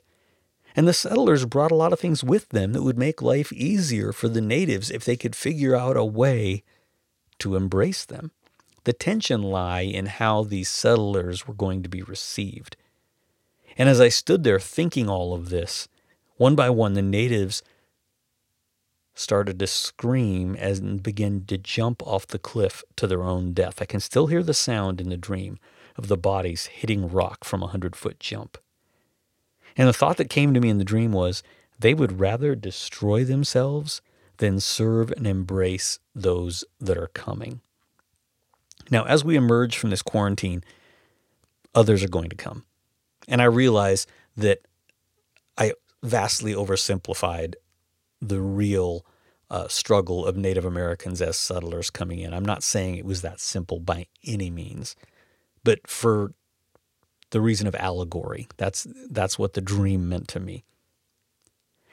And 0.75 0.87
the 0.87 0.93
settlers 0.93 1.45
brought 1.45 1.71
a 1.71 1.75
lot 1.75 1.93
of 1.93 1.99
things 1.99 2.23
with 2.23 2.49
them 2.49 2.73
that 2.73 2.83
would 2.83 2.97
make 2.97 3.21
life 3.21 3.51
easier 3.51 4.11
for 4.11 4.29
the 4.29 4.41
natives 4.41 4.89
if 4.89 5.03
they 5.03 5.17
could 5.17 5.35
figure 5.35 5.75
out 5.75 5.97
a 5.97 6.05
way 6.05 6.63
to 7.39 7.55
embrace 7.55 8.05
them. 8.05 8.31
The 8.83 8.93
tension 8.93 9.43
lie 9.43 9.81
in 9.81 10.05
how 10.07 10.43
these 10.43 10.69
settlers 10.69 11.47
were 11.47 11.53
going 11.53 11.83
to 11.83 11.89
be 11.89 12.01
received. 12.01 12.77
And 13.77 13.89
as 13.89 14.01
I 14.01 14.09
stood 14.09 14.43
there 14.43 14.59
thinking 14.59 15.09
all 15.09 15.33
of 15.33 15.49
this, 15.49 15.87
one 16.37 16.55
by 16.55 16.69
one 16.69 16.93
the 16.93 17.01
natives 17.01 17.61
started 19.13 19.59
to 19.59 19.67
scream 19.67 20.55
and 20.59 21.03
begin 21.03 21.45
to 21.45 21.57
jump 21.57 22.01
off 22.05 22.27
the 22.27 22.39
cliff 22.39 22.83
to 22.95 23.07
their 23.07 23.23
own 23.23 23.53
death. 23.53 23.81
I 23.81 23.85
can 23.85 23.99
still 23.99 24.27
hear 24.27 24.41
the 24.41 24.53
sound 24.53 25.01
in 25.01 25.09
the 25.09 25.17
dream 25.17 25.59
of 25.97 26.07
the 26.07 26.17
bodies 26.17 26.67
hitting 26.67 27.09
rock 27.09 27.43
from 27.43 27.61
a 27.61 27.67
hundred 27.67 27.95
foot 27.95 28.19
jump. 28.19 28.57
And 29.77 29.87
the 29.87 29.93
thought 29.93 30.17
that 30.17 30.29
came 30.29 30.53
to 30.53 30.59
me 30.59 30.69
in 30.69 30.77
the 30.77 30.83
dream 30.83 31.11
was 31.11 31.43
they 31.79 31.93
would 31.93 32.19
rather 32.19 32.55
destroy 32.55 33.23
themselves 33.23 34.01
than 34.37 34.59
serve 34.59 35.11
and 35.11 35.27
embrace 35.27 35.99
those 36.15 36.63
that 36.79 36.97
are 36.97 37.07
coming. 37.07 37.61
Now, 38.89 39.05
as 39.05 39.23
we 39.23 39.35
emerge 39.35 39.77
from 39.77 39.89
this 39.89 40.01
quarantine, 40.01 40.63
others 41.73 42.03
are 42.03 42.09
going 42.09 42.29
to 42.29 42.35
come. 42.35 42.65
And 43.27 43.41
I 43.41 43.45
realize 43.45 44.07
that 44.35 44.59
I 45.57 45.73
vastly 46.03 46.53
oversimplified 46.53 47.53
the 48.21 48.41
real 48.41 49.05
uh, 49.49 49.67
struggle 49.67 50.25
of 50.25 50.37
Native 50.37 50.65
Americans 50.65 51.21
as 51.21 51.37
settlers 51.37 51.89
coming 51.89 52.19
in. 52.19 52.33
I'm 52.33 52.45
not 52.45 52.63
saying 52.63 52.95
it 52.95 53.05
was 53.05 53.21
that 53.21 53.39
simple 53.39 53.79
by 53.79 54.07
any 54.25 54.49
means, 54.49 54.95
but 55.63 55.87
for 55.87 56.33
the 57.31 57.41
reason 57.41 57.67
of 57.67 57.75
allegory. 57.75 58.47
That's 58.57 58.87
that's 59.09 59.39
what 59.39 59.53
the 59.53 59.61
dream 59.61 60.07
meant 60.07 60.27
to 60.29 60.39
me. 60.39 60.63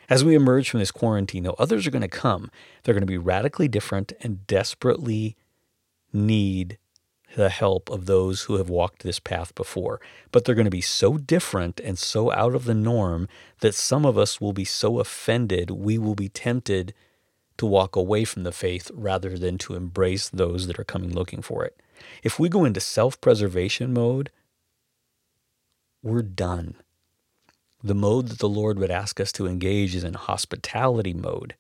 As 0.09 0.25
we 0.25 0.35
emerge 0.35 0.71
from 0.71 0.81
this 0.81 0.91
quarantine, 0.91 1.43
though, 1.43 1.57
others 1.59 1.87
are 1.87 1.91
going 1.91 2.03
to 2.03 2.09
come. 2.09 2.51
They're 2.83 2.95
going 2.95 3.03
to 3.03 3.07
be 3.07 3.19
radically 3.19 3.69
different 3.69 4.13
and 4.21 4.47
desperately 4.47 5.37
need 6.13 6.79
the 7.37 7.51
help 7.51 7.91
of 7.91 8.07
those 8.07 8.43
who 8.43 8.57
have 8.57 8.71
walked 8.71 9.03
this 9.03 9.21
path 9.21 9.55
before. 9.55 10.01
But 10.33 10.45
they're 10.45 10.55
going 10.55 10.65
to 10.65 10.71
be 10.71 10.81
so 10.81 11.19
different 11.19 11.79
and 11.81 11.99
so 11.99 12.33
out 12.33 12.55
of 12.55 12.65
the 12.65 12.75
norm 12.75 13.29
that 13.61 13.75
some 13.75 14.07
of 14.07 14.17
us 14.17 14.41
will 14.41 14.55
be 14.55 14.65
so 14.65 14.99
offended, 14.99 15.71
we 15.71 15.99
will 15.99 16.15
be 16.15 16.31
tempted 16.31 16.95
to 17.59 17.67
walk 17.67 17.97
away 17.97 18.25
from 18.25 18.45
the 18.45 18.53
faith 18.53 18.91
rather 18.95 19.37
than 19.37 19.59
to 19.59 19.75
embrace 19.75 20.29
those 20.31 20.67
that 20.67 20.79
are 20.79 20.85
coming 20.85 21.13
looking 21.13 21.43
for 21.43 21.65
it. 21.65 21.79
If 22.23 22.39
we 22.39 22.49
go 22.49 22.65
into 22.65 22.81
self 22.81 23.21
preservation 23.21 23.93
mode, 23.93 24.31
we're 26.09 26.23
done. 26.23 26.75
The 27.83 27.95
mode 27.95 28.29
that 28.29 28.39
the 28.39 28.49
Lord 28.49 28.79
would 28.79 28.91
ask 28.91 29.21
us 29.21 29.31
to 29.33 29.47
engage 29.47 29.95
is 29.95 30.03
in 30.03 30.15
hospitality 30.15 31.15
mode. 31.15 31.55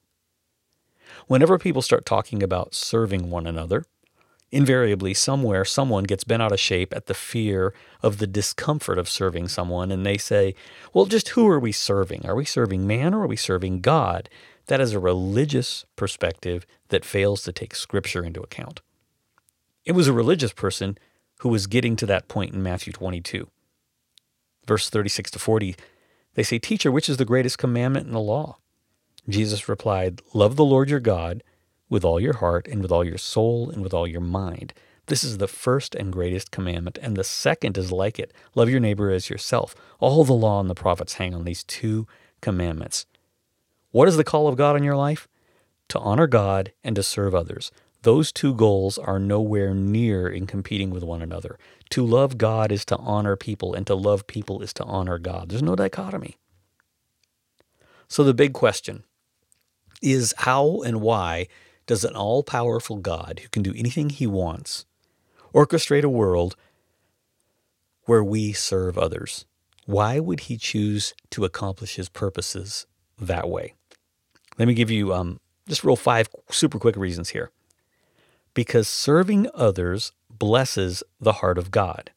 Whenever 1.26 1.58
people 1.58 1.82
start 1.82 2.04
talking 2.04 2.42
about 2.42 2.74
serving 2.74 3.30
one 3.30 3.46
another, 3.46 3.84
invariably 4.50 5.14
somewhere 5.14 5.64
someone 5.64 6.04
gets 6.04 6.24
bent 6.24 6.42
out 6.42 6.52
of 6.52 6.58
shape 6.58 6.94
at 6.94 7.06
the 7.06 7.14
fear 7.14 7.74
of 8.02 8.18
the 8.18 8.26
discomfort 8.26 8.98
of 8.98 9.08
serving 9.08 9.46
someone 9.46 9.92
and 9.92 10.04
they 10.04 10.16
say, 10.16 10.54
well, 10.92 11.06
just 11.06 11.30
who 11.30 11.46
are 11.46 11.60
we 11.60 11.70
serving? 11.70 12.26
Are 12.26 12.34
we 12.34 12.44
serving 12.44 12.86
man 12.86 13.14
or 13.14 13.22
are 13.22 13.28
we 13.28 13.36
serving 13.36 13.80
God? 13.80 14.28
That 14.66 14.80
is 14.80 14.92
a 14.92 14.98
religious 14.98 15.84
perspective 15.96 16.66
that 16.88 17.04
fails 17.04 17.42
to 17.44 17.52
take 17.52 17.74
scripture 17.74 18.24
into 18.24 18.40
account. 18.40 18.80
It 19.84 19.92
was 19.92 20.08
a 20.08 20.12
religious 20.12 20.52
person 20.52 20.98
who 21.40 21.48
was 21.48 21.66
getting 21.66 21.94
to 21.96 22.06
that 22.06 22.28
point 22.28 22.54
in 22.54 22.62
Matthew 22.62 22.92
22 22.92 23.48
verse 24.68 24.88
36 24.88 25.32
to 25.32 25.38
40, 25.38 25.74
they 26.34 26.42
say, 26.44 26.58
Teacher, 26.58 26.92
which 26.92 27.08
is 27.08 27.16
the 27.16 27.24
greatest 27.24 27.58
commandment 27.58 28.06
in 28.06 28.12
the 28.12 28.20
law? 28.20 28.58
Jesus 29.28 29.68
replied, 29.68 30.20
Love 30.32 30.54
the 30.56 30.64
Lord 30.64 30.88
your 30.88 31.00
God 31.00 31.42
with 31.88 32.04
all 32.04 32.20
your 32.20 32.34
heart 32.34 32.68
and 32.68 32.82
with 32.82 32.92
all 32.92 33.04
your 33.04 33.18
soul 33.18 33.70
and 33.70 33.82
with 33.82 33.92
all 33.92 34.06
your 34.06 34.20
mind. 34.20 34.72
This 35.06 35.24
is 35.24 35.38
the 35.38 35.48
first 35.48 35.94
and 35.94 36.12
greatest 36.12 36.50
commandment, 36.50 36.98
and 37.00 37.16
the 37.16 37.24
second 37.24 37.78
is 37.78 37.90
like 37.90 38.18
it 38.18 38.32
love 38.54 38.68
your 38.68 38.78
neighbor 38.78 39.10
as 39.10 39.30
yourself. 39.30 39.74
All 40.00 40.22
the 40.22 40.34
law 40.34 40.60
and 40.60 40.68
the 40.68 40.74
prophets 40.74 41.14
hang 41.14 41.34
on 41.34 41.44
these 41.44 41.64
two 41.64 42.06
commandments. 42.42 43.06
What 43.90 44.06
is 44.06 44.18
the 44.18 44.24
call 44.24 44.48
of 44.48 44.56
God 44.56 44.76
in 44.76 44.84
your 44.84 44.96
life? 44.96 45.26
To 45.88 45.98
honor 45.98 46.26
God 46.26 46.72
and 46.84 46.94
to 46.96 47.02
serve 47.02 47.34
others. 47.34 47.72
Those 48.08 48.32
two 48.32 48.54
goals 48.54 48.96
are 48.96 49.18
nowhere 49.18 49.74
near 49.74 50.26
in 50.26 50.46
competing 50.46 50.88
with 50.88 51.02
one 51.02 51.20
another. 51.20 51.58
To 51.90 52.06
love 52.06 52.38
God 52.38 52.72
is 52.72 52.86
to 52.86 52.96
honor 52.96 53.36
people, 53.36 53.74
and 53.74 53.86
to 53.86 53.94
love 53.94 54.26
people 54.26 54.62
is 54.62 54.72
to 54.80 54.84
honor 54.84 55.18
God. 55.18 55.50
There's 55.50 55.62
no 55.62 55.76
dichotomy. 55.76 56.38
So 58.08 58.24
the 58.24 58.32
big 58.32 58.54
question 58.54 59.04
is 60.00 60.32
how 60.38 60.80
and 60.86 61.02
why 61.02 61.48
does 61.84 62.02
an 62.02 62.16
all 62.16 62.42
powerful 62.42 62.96
God 62.96 63.40
who 63.42 63.50
can 63.50 63.62
do 63.62 63.74
anything 63.76 64.08
he 64.08 64.26
wants 64.26 64.86
orchestrate 65.54 66.02
a 66.02 66.08
world 66.08 66.56
where 68.04 68.24
we 68.24 68.54
serve 68.54 68.96
others? 68.96 69.44
Why 69.84 70.18
would 70.18 70.40
he 70.48 70.56
choose 70.56 71.12
to 71.32 71.44
accomplish 71.44 71.96
his 71.96 72.08
purposes 72.08 72.86
that 73.20 73.50
way? 73.50 73.74
Let 74.58 74.66
me 74.66 74.72
give 74.72 74.90
you 74.90 75.12
um, 75.12 75.40
just 75.68 75.84
real 75.84 75.94
five 75.94 76.30
super 76.50 76.78
quick 76.78 76.96
reasons 76.96 77.28
here 77.28 77.50
because 78.54 78.88
serving 78.88 79.48
others 79.54 80.12
blesses 80.30 81.02
the 81.20 81.34
heart 81.34 81.58
of 81.58 81.70
God. 81.70 82.10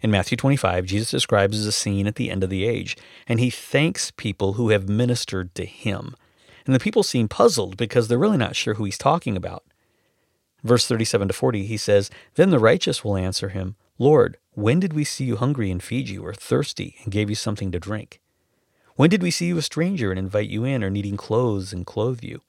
In 0.00 0.10
Matthew 0.10 0.36
25, 0.36 0.86
Jesus 0.86 1.10
describes 1.10 1.64
a 1.66 1.72
scene 1.72 2.06
at 2.06 2.14
the 2.14 2.30
end 2.30 2.42
of 2.42 2.50
the 2.50 2.64
age, 2.64 2.96
and 3.26 3.38
he 3.38 3.50
thanks 3.50 4.10
people 4.10 4.54
who 4.54 4.70
have 4.70 4.88
ministered 4.88 5.54
to 5.54 5.66
him. 5.66 6.14
And 6.64 6.74
the 6.74 6.80
people 6.80 7.02
seem 7.02 7.28
puzzled 7.28 7.76
because 7.76 8.08
they're 8.08 8.18
really 8.18 8.38
not 8.38 8.56
sure 8.56 8.74
who 8.74 8.84
he's 8.84 8.98
talking 8.98 9.36
about. 9.36 9.64
Verse 10.62 10.86
37 10.86 11.28
to 11.28 11.34
40, 11.34 11.66
he 11.66 11.76
says, 11.76 12.10
Then 12.34 12.50
the 12.50 12.58
righteous 12.58 13.04
will 13.04 13.16
answer 13.16 13.50
him, 13.50 13.76
Lord, 13.98 14.38
when 14.52 14.80
did 14.80 14.94
we 14.94 15.04
see 15.04 15.24
you 15.24 15.36
hungry 15.36 15.70
and 15.70 15.82
feed 15.82 16.08
you, 16.08 16.24
or 16.24 16.32
thirsty 16.32 16.96
and 17.02 17.12
gave 17.12 17.28
you 17.28 17.36
something 17.36 17.70
to 17.72 17.78
drink? 17.78 18.20
When 18.96 19.10
did 19.10 19.22
we 19.22 19.30
see 19.30 19.46
you 19.46 19.58
a 19.58 19.62
stranger 19.62 20.10
and 20.10 20.18
invite 20.18 20.48
you 20.48 20.64
in, 20.64 20.82
or 20.82 20.90
needing 20.90 21.16
clothes 21.16 21.72
and 21.72 21.86
clothe 21.86 22.22
you? 22.22 22.40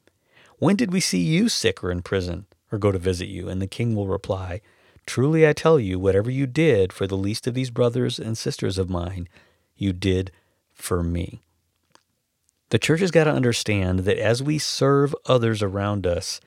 When 0.58 0.76
did 0.76 0.92
we 0.92 1.00
see 1.00 1.20
you 1.20 1.50
sick 1.50 1.84
or 1.84 1.92
in 1.92 2.02
prison 2.02 2.46
or 2.72 2.78
go 2.78 2.92
to 2.92 3.00
visit 3.00 3.28
you? 3.28 3.50
And 3.50 3.62
the 3.62 3.68
king 3.68 3.96
will 3.96 4.08
reply, 4.08 4.62
Truly 5.06 5.48
I 5.48 5.54
tell 5.54 5.80
you, 5.80 6.00
whatever 6.00 6.30
you 6.30 6.48
did 6.48 6.94
for 6.94 7.08
the 7.08 7.18
least 7.18 7.48
of 7.48 7.54
these 7.54 7.72
brothers 7.72 8.20
and 8.20 8.38
sisters 8.38 8.78
of 8.78 8.90
mine, 8.90 9.28
you 9.76 9.94
did 9.94 10.32
for 10.74 11.04
me. 11.04 11.42
The 12.70 12.80
church 12.80 13.02
has 13.02 13.12
got 13.12 13.26
to 13.26 13.34
understand 13.34 14.00
that 14.00 14.18
as 14.18 14.42
we 14.42 14.58
serve 14.58 15.16
others 15.26 15.62
around 15.62 16.08
us, 16.08 16.40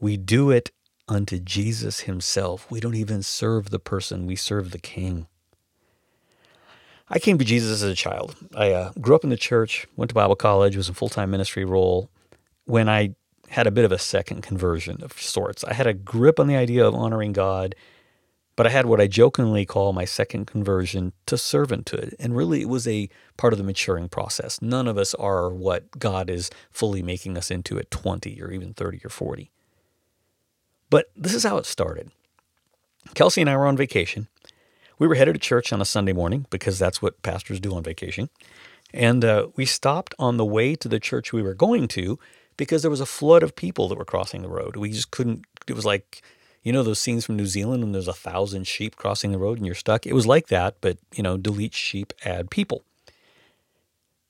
we 0.00 0.16
do 0.16 0.50
it 0.50 0.70
unto 1.06 1.38
Jesus 1.38 2.00
Himself. 2.00 2.68
We 2.70 2.80
don't 2.80 2.94
even 2.94 3.22
serve 3.22 3.70
the 3.70 3.78
person, 3.78 4.26
we 4.26 4.36
serve 4.36 4.70
the 4.70 4.78
King. 4.78 5.26
I 7.10 7.18
came 7.18 7.38
to 7.38 7.44
Jesus 7.44 7.82
as 7.82 7.90
a 7.90 7.94
child. 7.94 8.36
I 8.54 8.72
uh, 8.72 8.92
grew 9.00 9.14
up 9.14 9.24
in 9.24 9.30
the 9.30 9.36
church, 9.36 9.86
went 9.96 10.10
to 10.10 10.14
Bible 10.14 10.36
college, 10.36 10.76
was 10.76 10.88
in 10.88 10.94
full 10.94 11.08
time 11.08 11.30
ministry 11.30 11.64
role. 11.64 12.10
When 12.64 12.88
I 12.88 13.14
had 13.50 13.66
a 13.66 13.70
bit 13.70 13.84
of 13.84 13.92
a 13.92 13.98
second 13.98 14.42
conversion 14.42 15.02
of 15.02 15.20
sorts, 15.20 15.64
I 15.64 15.74
had 15.74 15.86
a 15.86 15.94
grip 15.94 16.38
on 16.38 16.46
the 16.46 16.56
idea 16.56 16.86
of 16.86 16.94
honoring 16.94 17.32
God, 17.32 17.74
but 18.56 18.66
I 18.66 18.70
had 18.70 18.86
what 18.86 19.00
I 19.00 19.06
jokingly 19.06 19.64
call 19.64 19.92
my 19.92 20.04
second 20.04 20.46
conversion 20.46 21.12
to 21.26 21.36
servanthood. 21.36 22.14
And 22.18 22.36
really, 22.36 22.60
it 22.60 22.68
was 22.68 22.88
a 22.88 23.08
part 23.36 23.52
of 23.52 23.58
the 23.58 23.64
maturing 23.64 24.08
process. 24.08 24.60
None 24.60 24.88
of 24.88 24.98
us 24.98 25.14
are 25.14 25.50
what 25.50 25.98
God 25.98 26.28
is 26.28 26.50
fully 26.70 27.02
making 27.02 27.38
us 27.38 27.50
into 27.50 27.78
at 27.78 27.90
20 27.90 28.40
or 28.42 28.50
even 28.50 28.74
30 28.74 29.00
or 29.04 29.10
40. 29.10 29.50
But 30.90 31.10
this 31.14 31.34
is 31.34 31.44
how 31.44 31.58
it 31.58 31.66
started. 31.66 32.10
Kelsey 33.14 33.40
and 33.40 33.50
I 33.50 33.56
were 33.56 33.66
on 33.66 33.76
vacation. 33.76 34.28
We 34.98 35.06
were 35.06 35.14
headed 35.14 35.34
to 35.34 35.40
church 35.40 35.72
on 35.72 35.80
a 35.80 35.84
Sunday 35.84 36.12
morning 36.12 36.46
because 36.50 36.78
that's 36.78 37.00
what 37.00 37.22
pastors 37.22 37.60
do 37.60 37.74
on 37.74 37.82
vacation. 37.82 38.28
And 38.92 39.24
uh, 39.24 39.48
we 39.54 39.66
stopped 39.66 40.14
on 40.18 40.36
the 40.36 40.44
way 40.44 40.74
to 40.74 40.88
the 40.88 40.98
church 40.98 41.32
we 41.32 41.42
were 41.42 41.54
going 41.54 41.88
to 41.88 42.18
because 42.58 42.82
there 42.82 42.90
was 42.90 43.00
a 43.00 43.06
flood 43.06 43.42
of 43.42 43.56
people 43.56 43.88
that 43.88 43.96
were 43.96 44.04
crossing 44.04 44.42
the 44.42 44.48
road. 44.48 44.76
We 44.76 44.90
just 44.90 45.10
couldn't, 45.10 45.46
it 45.66 45.72
was 45.72 45.86
like, 45.86 46.20
you 46.62 46.72
know, 46.72 46.82
those 46.82 46.98
scenes 46.98 47.24
from 47.24 47.36
New 47.36 47.46
Zealand 47.46 47.82
when 47.82 47.92
there's 47.92 48.08
a 48.08 48.12
thousand 48.12 48.66
sheep 48.66 48.96
crossing 48.96 49.32
the 49.32 49.38
road 49.38 49.56
and 49.56 49.64
you're 49.64 49.74
stuck? 49.74 50.06
It 50.06 50.12
was 50.12 50.26
like 50.26 50.48
that, 50.48 50.76
but, 50.82 50.98
you 51.14 51.22
know, 51.22 51.38
delete 51.38 51.72
sheep, 51.72 52.12
add 52.26 52.50
people. 52.50 52.84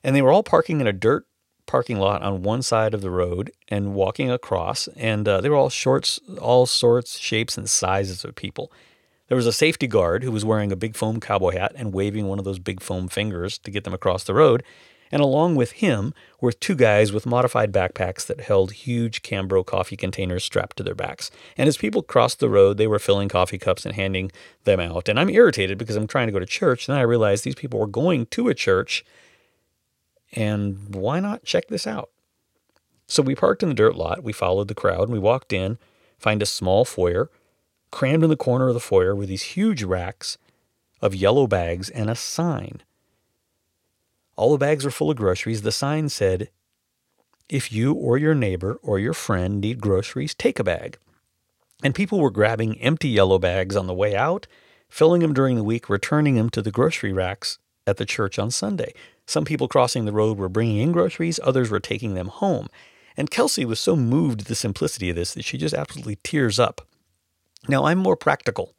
And 0.04 0.14
they 0.14 0.22
were 0.22 0.30
all 0.30 0.44
parking 0.44 0.80
in 0.80 0.86
a 0.86 0.92
dirt 0.92 1.26
parking 1.66 1.98
lot 1.98 2.22
on 2.22 2.42
one 2.42 2.62
side 2.62 2.94
of 2.94 3.02
the 3.02 3.10
road 3.10 3.52
and 3.68 3.94
walking 3.94 4.30
across, 4.30 4.88
and 4.96 5.28
uh, 5.28 5.40
they 5.40 5.48
were 5.48 5.56
all 5.56 5.68
shorts, 5.68 6.18
all 6.40 6.64
sorts, 6.66 7.18
shapes, 7.18 7.58
and 7.58 7.68
sizes 7.68 8.24
of 8.24 8.34
people. 8.34 8.72
There 9.28 9.36
was 9.36 9.46
a 9.46 9.52
safety 9.52 9.86
guard 9.86 10.24
who 10.24 10.32
was 10.32 10.44
wearing 10.44 10.72
a 10.72 10.76
big 10.76 10.96
foam 10.96 11.20
cowboy 11.20 11.52
hat 11.52 11.72
and 11.76 11.92
waving 11.92 12.26
one 12.26 12.38
of 12.38 12.46
those 12.46 12.58
big 12.58 12.82
foam 12.82 13.08
fingers 13.08 13.58
to 13.58 13.70
get 13.70 13.84
them 13.84 13.92
across 13.92 14.24
the 14.24 14.34
road. 14.34 14.62
And 15.10 15.22
along 15.22 15.56
with 15.56 15.72
him 15.72 16.12
were 16.40 16.52
two 16.52 16.74
guys 16.74 17.12
with 17.12 17.26
modified 17.26 17.72
backpacks 17.72 18.26
that 18.26 18.42
held 18.42 18.72
huge 18.72 19.22
Cambro 19.22 19.64
coffee 19.64 19.96
containers 19.96 20.44
strapped 20.44 20.76
to 20.76 20.82
their 20.82 20.94
backs. 20.94 21.30
And 21.56 21.68
as 21.68 21.76
people 21.76 22.02
crossed 22.02 22.40
the 22.40 22.50
road, 22.50 22.76
they 22.76 22.86
were 22.86 22.98
filling 22.98 23.28
coffee 23.28 23.58
cups 23.58 23.86
and 23.86 23.94
handing 23.94 24.30
them 24.64 24.80
out. 24.80 25.08
And 25.08 25.18
I'm 25.18 25.30
irritated 25.30 25.78
because 25.78 25.96
I'm 25.96 26.06
trying 26.06 26.26
to 26.28 26.32
go 26.32 26.38
to 26.38 26.46
church. 26.46 26.88
And 26.88 26.98
I 26.98 27.02
realized 27.02 27.44
these 27.44 27.54
people 27.54 27.80
were 27.80 27.86
going 27.86 28.26
to 28.26 28.48
a 28.48 28.54
church 28.54 29.04
and 30.32 30.94
why 30.94 31.20
not 31.20 31.44
check 31.44 31.68
this 31.68 31.86
out? 31.86 32.10
So 33.06 33.22
we 33.22 33.34
parked 33.34 33.62
in 33.62 33.70
the 33.70 33.74
dirt 33.74 33.96
lot, 33.96 34.22
we 34.22 34.32
followed 34.32 34.68
the 34.68 34.74
crowd, 34.74 35.04
and 35.04 35.12
we 35.12 35.18
walked 35.18 35.52
in, 35.52 35.78
find 36.18 36.42
a 36.42 36.46
small 36.46 36.84
foyer. 36.84 37.30
Crammed 37.90 38.22
in 38.22 38.28
the 38.28 38.36
corner 38.36 38.68
of 38.68 38.74
the 38.74 38.80
foyer 38.80 39.14
were 39.14 39.24
these 39.24 39.42
huge 39.42 39.82
racks 39.82 40.36
of 41.00 41.14
yellow 41.14 41.46
bags 41.46 41.88
and 41.88 42.10
a 42.10 42.14
sign. 42.14 42.82
All 44.38 44.52
the 44.52 44.58
bags 44.58 44.84
were 44.84 44.92
full 44.92 45.10
of 45.10 45.16
groceries. 45.16 45.62
The 45.62 45.72
sign 45.72 46.08
said, 46.08 46.48
If 47.48 47.72
you 47.72 47.92
or 47.92 48.16
your 48.16 48.36
neighbor 48.36 48.78
or 48.84 49.00
your 49.00 49.12
friend 49.12 49.60
need 49.60 49.80
groceries, 49.80 50.32
take 50.32 50.60
a 50.60 50.64
bag. 50.64 50.96
And 51.82 51.92
people 51.92 52.20
were 52.20 52.30
grabbing 52.30 52.78
empty 52.78 53.08
yellow 53.08 53.40
bags 53.40 53.74
on 53.74 53.88
the 53.88 53.94
way 53.94 54.14
out, 54.14 54.46
filling 54.88 55.22
them 55.22 55.34
during 55.34 55.56
the 55.56 55.64
week, 55.64 55.90
returning 55.90 56.36
them 56.36 56.50
to 56.50 56.62
the 56.62 56.70
grocery 56.70 57.12
racks 57.12 57.58
at 57.84 57.96
the 57.96 58.06
church 58.06 58.38
on 58.38 58.52
Sunday. 58.52 58.94
Some 59.26 59.44
people 59.44 59.66
crossing 59.66 60.04
the 60.04 60.12
road 60.12 60.38
were 60.38 60.48
bringing 60.48 60.78
in 60.78 60.92
groceries, 60.92 61.40
others 61.42 61.68
were 61.68 61.80
taking 61.80 62.14
them 62.14 62.28
home. 62.28 62.68
And 63.16 63.32
Kelsey 63.32 63.64
was 63.64 63.80
so 63.80 63.96
moved 63.96 64.42
at 64.42 64.46
the 64.46 64.54
simplicity 64.54 65.10
of 65.10 65.16
this 65.16 65.34
that 65.34 65.44
she 65.44 65.58
just 65.58 65.74
absolutely 65.74 66.18
tears 66.22 66.60
up. 66.60 66.86
Now, 67.66 67.86
I'm 67.86 67.98
more 67.98 68.16
practical. 68.16 68.72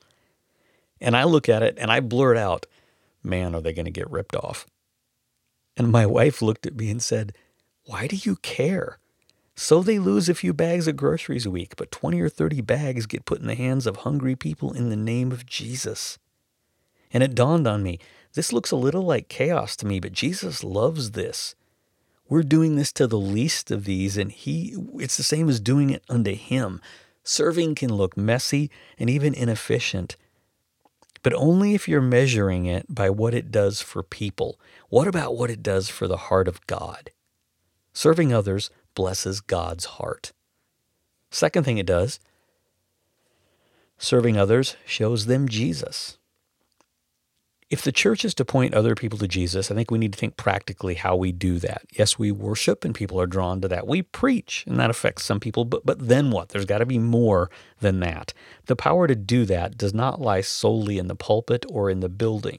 And 1.01 1.17
I 1.17 1.25
look 1.25 1.49
at 1.49 1.63
it 1.63 1.77
and 1.77 1.91
I 1.91 1.99
blurt 1.99 2.37
out, 2.37 2.65
man, 3.23 3.53
are 3.53 3.61
they 3.61 3.73
going 3.73 3.83
to 3.83 3.91
get 3.91 4.09
ripped 4.09 4.37
off? 4.37 4.65
And 5.79 5.93
my 5.93 6.05
wife 6.05 6.41
looked 6.41 6.67
at 6.67 6.75
me 6.75 6.91
and 6.91 7.01
said, 7.01 7.33
Why 7.85 8.05
do 8.05 8.17
you 8.17 8.35
care? 8.35 8.99
So 9.55 9.81
they 9.81 9.97
lose 9.97 10.27
a 10.27 10.35
few 10.35 10.53
bags 10.53 10.89
of 10.89 10.97
groceries 10.97 11.45
a 11.45 11.51
week, 11.51 11.77
but 11.77 11.89
20 11.89 12.19
or 12.19 12.27
30 12.27 12.59
bags 12.61 13.05
get 13.05 13.25
put 13.25 13.39
in 13.39 13.47
the 13.47 13.55
hands 13.55 13.87
of 13.87 13.97
hungry 13.97 14.35
people 14.35 14.73
in 14.73 14.89
the 14.89 14.97
name 14.97 15.31
of 15.31 15.45
Jesus. 15.45 16.19
And 17.13 17.23
it 17.23 17.33
dawned 17.33 17.65
on 17.65 17.81
me 17.81 17.97
this 18.33 18.51
looks 18.51 18.71
a 18.71 18.75
little 18.75 19.03
like 19.03 19.29
chaos 19.29 19.75
to 19.77 19.87
me, 19.87 20.01
but 20.01 20.11
Jesus 20.11 20.63
loves 20.63 21.11
this. 21.11 21.55
We're 22.27 22.43
doing 22.43 22.75
this 22.75 22.91
to 22.93 23.07
the 23.07 23.17
least 23.17 23.71
of 23.71 23.85
these, 23.85 24.17
and 24.17 24.31
he 24.31 24.75
it's 24.95 25.17
the 25.17 25.23
same 25.23 25.47
as 25.47 25.61
doing 25.61 25.89
it 25.89 26.03
unto 26.09 26.35
him. 26.35 26.81
Serving 27.23 27.75
can 27.75 27.93
look 27.93 28.17
messy 28.17 28.69
and 28.99 29.09
even 29.09 29.33
inefficient, 29.33 30.17
but 31.23 31.33
only 31.33 31.73
if 31.73 31.87
you're 31.87 32.01
measuring 32.01 32.65
it 32.65 32.85
by 32.87 33.09
what 33.09 33.33
it 33.33 33.51
does 33.51 33.81
for 33.81 34.03
people. 34.03 34.59
What 34.89 35.07
about 35.07 35.35
what 35.35 35.49
it 35.49 35.63
does 35.63 35.89
for 35.89 36.07
the 36.07 36.17
heart 36.17 36.47
of 36.47 36.65
God? 36.67 37.11
Serving 37.93 38.31
others 38.31 38.69
blesses 38.93 39.41
God's 39.41 39.85
heart. 39.85 40.31
Second 41.31 41.63
thing 41.63 41.77
it 41.77 41.85
does, 41.85 42.19
serving 43.97 44.37
others 44.37 44.75
shows 44.85 45.25
them 45.25 45.49
Jesus. 45.49 46.18
If 47.69 47.83
the 47.83 47.91
church 47.91 48.25
is 48.25 48.33
to 48.33 48.45
point 48.45 48.73
other 48.73 48.95
people 48.95 49.19
to 49.19 49.27
Jesus, 49.27 49.69
I 49.69 49.75
think 49.75 49.91
we 49.91 49.99
need 49.99 50.13
to 50.13 50.19
think 50.19 50.37
practically 50.37 50.95
how 50.95 51.15
we 51.15 51.31
do 51.31 51.59
that. 51.59 51.83
Yes, 51.91 52.17
we 52.17 52.31
worship 52.31 52.83
and 52.83 52.95
people 52.95 53.21
are 53.21 53.27
drawn 53.27 53.61
to 53.61 53.67
that. 53.67 53.85
We 53.85 54.01
preach 54.01 54.63
and 54.65 54.79
that 54.79 54.89
affects 54.89 55.23
some 55.23 55.39
people, 55.39 55.65
but, 55.65 55.85
but 55.85 56.07
then 56.07 56.31
what? 56.31 56.49
There's 56.49 56.65
got 56.65 56.79
to 56.79 56.87
be 56.87 56.97
more 56.97 57.51
than 57.79 57.99
that. 57.99 58.33
The 58.65 58.75
power 58.75 59.05
to 59.05 59.15
do 59.15 59.45
that 59.45 59.77
does 59.77 59.93
not 59.93 60.19
lie 60.19 60.41
solely 60.41 60.97
in 60.97 61.07
the 61.07 61.15
pulpit 61.15 61.63
or 61.69 61.91
in 61.91 61.99
the 61.99 62.09
building. 62.09 62.57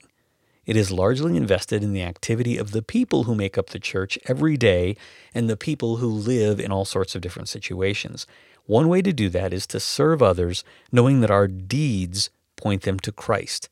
It 0.64 0.76
is 0.76 0.92
largely 0.92 1.36
invested 1.36 1.82
in 1.82 1.92
the 1.92 2.02
activity 2.02 2.56
of 2.56 2.70
the 2.70 2.82
people 2.82 3.24
who 3.24 3.34
make 3.34 3.58
up 3.58 3.70
the 3.70 3.80
church 3.80 4.16
every 4.26 4.56
day 4.56 4.96
and 5.34 5.50
the 5.50 5.56
people 5.56 5.96
who 5.96 6.08
live 6.08 6.60
in 6.60 6.70
all 6.70 6.84
sorts 6.84 7.16
of 7.16 7.20
different 7.20 7.48
situations. 7.48 8.28
One 8.66 8.86
way 8.86 9.02
to 9.02 9.12
do 9.12 9.28
that 9.30 9.52
is 9.52 9.66
to 9.68 9.80
serve 9.80 10.22
others, 10.22 10.62
knowing 10.92 11.20
that 11.20 11.32
our 11.32 11.48
deeds 11.48 12.30
point 12.54 12.82
them 12.82 13.00
to 13.00 13.10
Christ. 13.10 13.68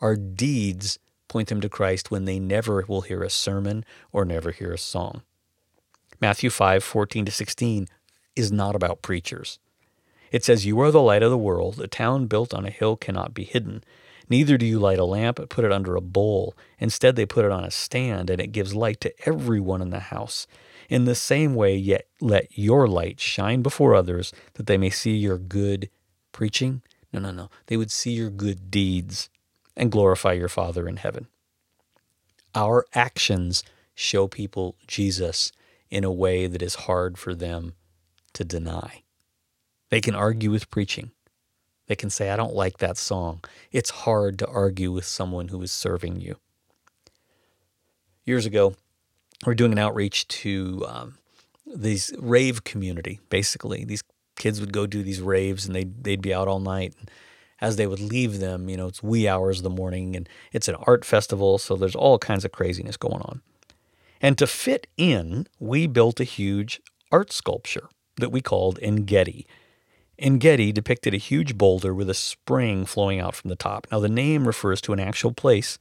Our 0.00 0.16
deeds 0.16 0.98
point 1.28 1.48
them 1.48 1.60
to 1.60 1.68
Christ 1.68 2.10
when 2.10 2.24
they 2.24 2.38
never 2.38 2.84
will 2.88 3.02
hear 3.02 3.22
a 3.22 3.30
sermon 3.30 3.84
or 4.12 4.24
never 4.24 4.50
hear 4.50 4.72
a 4.72 4.78
song. 4.78 5.22
Matthew 6.20 6.50
5 6.50 6.82
14 6.82 7.26
to 7.26 7.32
16 7.32 7.86
is 8.34 8.50
not 8.50 8.74
about 8.74 9.02
preachers. 9.02 9.58
It 10.30 10.44
says, 10.44 10.66
You 10.66 10.80
are 10.80 10.90
the 10.90 11.02
light 11.02 11.22
of 11.22 11.30
the 11.30 11.38
world. 11.38 11.80
A 11.80 11.86
town 11.86 12.26
built 12.26 12.52
on 12.54 12.66
a 12.66 12.70
hill 12.70 12.96
cannot 12.96 13.34
be 13.34 13.44
hidden. 13.44 13.82
Neither 14.30 14.58
do 14.58 14.66
you 14.66 14.78
light 14.78 14.98
a 14.98 15.04
lamp 15.04 15.36
but 15.36 15.48
put 15.48 15.64
it 15.64 15.72
under 15.72 15.96
a 15.96 16.02
bowl. 16.02 16.54
Instead, 16.78 17.16
they 17.16 17.24
put 17.24 17.44
it 17.44 17.50
on 17.50 17.64
a 17.64 17.70
stand, 17.70 18.28
and 18.28 18.40
it 18.40 18.52
gives 18.52 18.74
light 18.74 19.00
to 19.00 19.14
everyone 19.26 19.80
in 19.80 19.90
the 19.90 20.00
house. 20.00 20.46
In 20.90 21.06
the 21.06 21.14
same 21.14 21.54
way, 21.54 21.76
yet 21.76 22.06
let 22.20 22.58
your 22.58 22.86
light 22.86 23.20
shine 23.20 23.62
before 23.62 23.94
others, 23.94 24.32
that 24.54 24.66
they 24.66 24.76
may 24.76 24.90
see 24.90 25.16
your 25.16 25.38
good 25.38 25.88
preaching. 26.32 26.82
No, 27.12 27.20
no, 27.20 27.30
no. 27.30 27.48
They 27.66 27.78
would 27.78 27.90
see 27.90 28.12
your 28.12 28.30
good 28.30 28.70
deeds 28.70 29.30
and 29.78 29.92
glorify 29.92 30.32
your 30.32 30.48
Father 30.48 30.86
in 30.86 30.96
heaven. 30.96 31.28
Our 32.54 32.84
actions 32.92 33.62
show 33.94 34.26
people 34.26 34.76
Jesus 34.86 35.52
in 35.90 36.04
a 36.04 36.12
way 36.12 36.46
that 36.46 36.60
is 36.60 36.74
hard 36.74 37.16
for 37.16 37.34
them 37.34 37.74
to 38.34 38.44
deny. 38.44 39.02
They 39.90 40.00
can 40.00 40.14
argue 40.14 40.50
with 40.50 40.70
preaching. 40.70 41.12
They 41.86 41.96
can 41.96 42.10
say, 42.10 42.28
I 42.28 42.36
don't 42.36 42.54
like 42.54 42.78
that 42.78 42.98
song. 42.98 43.42
It's 43.72 43.90
hard 43.90 44.38
to 44.40 44.46
argue 44.46 44.92
with 44.92 45.06
someone 45.06 45.48
who 45.48 45.62
is 45.62 45.72
serving 45.72 46.20
you. 46.20 46.36
Years 48.24 48.44
ago, 48.44 48.74
we 49.46 49.52
are 49.52 49.54
doing 49.54 49.72
an 49.72 49.78
outreach 49.78 50.28
to 50.28 50.84
um, 50.86 51.14
these 51.64 52.12
rave 52.18 52.64
community, 52.64 53.20
basically. 53.30 53.84
These 53.84 54.02
kids 54.36 54.60
would 54.60 54.72
go 54.72 54.86
do 54.86 55.02
these 55.02 55.22
raves 55.22 55.64
and 55.64 55.74
they'd, 55.74 56.04
they'd 56.04 56.20
be 56.20 56.34
out 56.34 56.48
all 56.48 56.60
night. 56.60 56.94
And 56.98 57.10
as 57.60 57.76
they 57.76 57.86
would 57.86 58.00
leave 58.00 58.38
them, 58.38 58.68
you 58.68 58.76
know, 58.76 58.86
it's 58.86 59.02
wee 59.02 59.26
hours 59.26 59.58
of 59.58 59.64
the 59.64 59.70
morning 59.70 60.14
and 60.16 60.28
it's 60.52 60.68
an 60.68 60.76
art 60.86 61.04
festival, 61.04 61.58
so 61.58 61.74
there's 61.74 61.96
all 61.96 62.18
kinds 62.18 62.44
of 62.44 62.52
craziness 62.52 62.96
going 62.96 63.22
on. 63.22 63.42
And 64.20 64.36
to 64.38 64.46
fit 64.46 64.86
in, 64.96 65.46
we 65.58 65.86
built 65.86 66.20
a 66.20 66.24
huge 66.24 66.80
art 67.10 67.32
sculpture 67.32 67.88
that 68.16 68.30
we 68.30 68.40
called 68.40 68.78
Engedi. 68.82 69.46
Engedi 70.18 70.72
depicted 70.72 71.14
a 71.14 71.18
huge 71.18 71.56
boulder 71.56 71.94
with 71.94 72.10
a 72.10 72.14
spring 72.14 72.84
flowing 72.84 73.20
out 73.20 73.36
from 73.36 73.50
the 73.50 73.56
top. 73.56 73.86
Now, 73.90 74.00
the 74.00 74.08
name 74.08 74.46
refers 74.46 74.80
to 74.82 74.92
an 74.92 74.98
actual 75.00 75.32
place 75.32 75.78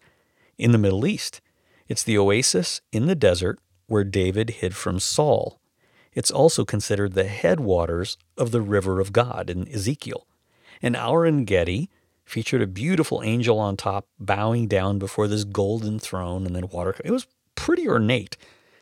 in 0.58 0.72
the 0.72 0.78
Middle 0.78 1.08
East. 1.08 1.42
It's 1.88 2.04
the 2.04 2.18
oasis 2.18 2.82
in 2.92 3.08
the 3.08 3.16
desert 3.16 3.60
where 3.88 4.04
David 4.04 4.52
hid 4.52 4.76
from 4.76 5.00
Saul. 5.00 5.60
It's 6.14 6.32
also 6.32 6.66
considered 6.66 7.14
the 7.14 7.26
headwaters 7.26 8.18
of 8.38 8.52
the 8.52 8.62
river 8.62 9.00
of 9.00 9.14
God 9.14 9.50
in 9.50 9.68
Ezekiel. 9.72 10.28
And 10.82 10.96
our 10.96 11.26
Engedi 11.26 11.90
featured 12.24 12.62
a 12.62 12.68
beautiful 12.68 13.22
angel 13.24 13.58
on 13.58 13.78
top 13.78 14.08
bowing 14.20 14.68
down 14.68 15.00
before 15.00 15.28
this 15.28 15.46
golden 15.46 15.98
throne 15.98 16.46
and 16.46 16.56
then 16.56 16.68
water. 16.68 16.96
It 17.04 17.12
was 17.12 17.28
pretty 17.56 17.88
ornate. 17.88 18.36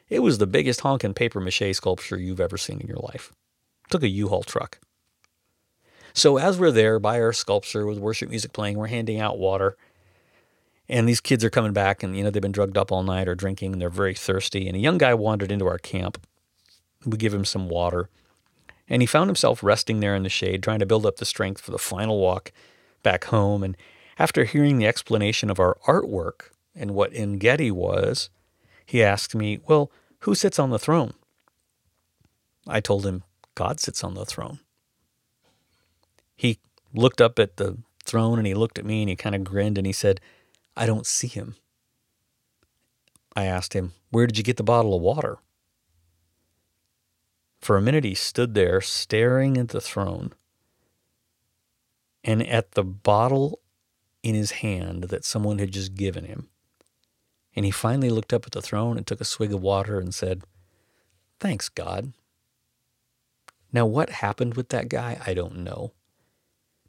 It 0.09 0.19
was 0.19 0.37
the 0.37 0.47
biggest 0.47 0.81
honkin' 0.81 1.15
paper 1.15 1.39
mache 1.39 1.73
sculpture 1.73 2.17
you've 2.17 2.39
ever 2.39 2.57
seen 2.57 2.81
in 2.81 2.87
your 2.87 2.97
life. 2.97 3.31
It 3.85 3.91
took 3.91 4.03
a 4.03 4.07
U-Haul 4.07 4.43
truck. 4.43 4.79
So 6.13 6.37
as 6.37 6.57
we're 6.57 6.71
there 6.71 6.97
by 6.97 7.19
our 7.19 7.33
sculpture 7.33 7.85
with 7.85 7.99
worship 7.99 8.29
music 8.29 8.53
playing, 8.53 8.77
we're 8.77 8.87
handing 8.87 9.19
out 9.19 9.37
water. 9.37 9.75
And 10.87 11.09
these 11.09 11.19
kids 11.19 11.43
are 11.43 11.49
coming 11.49 11.73
back 11.73 12.03
and, 12.03 12.15
you 12.15 12.23
know, 12.23 12.29
they've 12.29 12.41
been 12.41 12.51
drugged 12.51 12.77
up 12.77 12.91
all 12.91 13.03
night 13.03 13.27
or 13.27 13.35
drinking 13.35 13.73
and 13.73 13.81
they're 13.81 13.89
very 13.89 14.13
thirsty. 14.13 14.67
And 14.67 14.77
a 14.77 14.79
young 14.79 14.97
guy 14.97 15.13
wandered 15.13 15.51
into 15.51 15.67
our 15.67 15.79
camp. 15.79 16.25
We 17.05 17.17
give 17.17 17.33
him 17.33 17.45
some 17.45 17.67
water. 17.67 18.09
And 18.87 19.01
he 19.01 19.07
found 19.07 19.29
himself 19.29 19.63
resting 19.63 19.99
there 19.99 20.15
in 20.15 20.23
the 20.23 20.29
shade, 20.29 20.61
trying 20.61 20.79
to 20.79 20.85
build 20.85 21.05
up 21.05 21.17
the 21.17 21.25
strength 21.25 21.61
for 21.61 21.71
the 21.71 21.79
final 21.79 22.19
walk 22.19 22.51
back 23.01 23.25
home. 23.25 23.63
And 23.63 23.75
after 24.19 24.45
hearing 24.45 24.77
the 24.77 24.87
explanation 24.87 25.49
of 25.49 25.59
our 25.59 25.77
artwork 25.87 26.51
and 26.75 26.91
what 26.91 27.13
Engedi 27.13 27.71
was, 27.71 28.29
he 28.85 29.03
asked 29.03 29.33
me, 29.33 29.59
Well, 29.67 29.91
who 30.19 30.35
sits 30.35 30.59
on 30.59 30.69
the 30.69 30.79
throne? 30.79 31.13
I 32.67 32.79
told 32.79 33.05
him, 33.05 33.23
God 33.55 33.79
sits 33.79 34.03
on 34.03 34.13
the 34.13 34.25
throne 34.25 34.59
he 36.35 36.59
looked 36.93 37.21
up 37.21 37.39
at 37.39 37.57
the 37.57 37.77
throne 38.03 38.37
and 38.37 38.47
he 38.47 38.53
looked 38.53 38.77
at 38.77 38.85
me 38.85 39.01
and 39.01 39.09
he 39.09 39.15
kind 39.15 39.35
of 39.35 39.43
grinned 39.43 39.77
and 39.77 39.87
he 39.87 39.93
said, 39.93 40.19
I 40.75 40.85
don't 40.85 41.07
see 41.07 41.27
him. 41.27 41.55
I 43.35 43.45
asked 43.45 43.73
him, 43.73 43.93
Where 44.11 44.27
did 44.27 44.37
you 44.37 44.43
get 44.43 44.57
the 44.57 44.63
bottle 44.63 44.95
of 44.95 45.01
water? 45.01 45.37
For 47.65 47.77
a 47.77 47.81
minute, 47.81 48.03
he 48.03 48.13
stood 48.13 48.53
there 48.53 48.79
staring 48.79 49.57
at 49.57 49.69
the 49.69 49.81
throne 49.81 50.33
and 52.23 52.45
at 52.45 52.73
the 52.73 52.83
bottle 52.83 53.59
in 54.21 54.35
his 54.35 54.51
hand 54.61 55.05
that 55.05 55.25
someone 55.25 55.57
had 55.57 55.71
just 55.71 55.95
given 55.95 56.25
him. 56.25 56.47
And 57.55 57.65
he 57.65 57.71
finally 57.71 58.11
looked 58.11 58.33
up 58.33 58.45
at 58.45 58.51
the 58.51 58.61
throne 58.61 58.97
and 58.97 59.07
took 59.07 59.19
a 59.19 59.25
swig 59.25 59.51
of 59.51 59.63
water 59.63 59.99
and 59.99 60.13
said, 60.13 60.43
Thanks, 61.39 61.67
God. 61.67 62.13
Now, 63.73 63.87
what 63.87 64.11
happened 64.11 64.53
with 64.53 64.69
that 64.69 64.87
guy, 64.87 65.19
I 65.25 65.33
don't 65.33 65.63
know. 65.63 65.91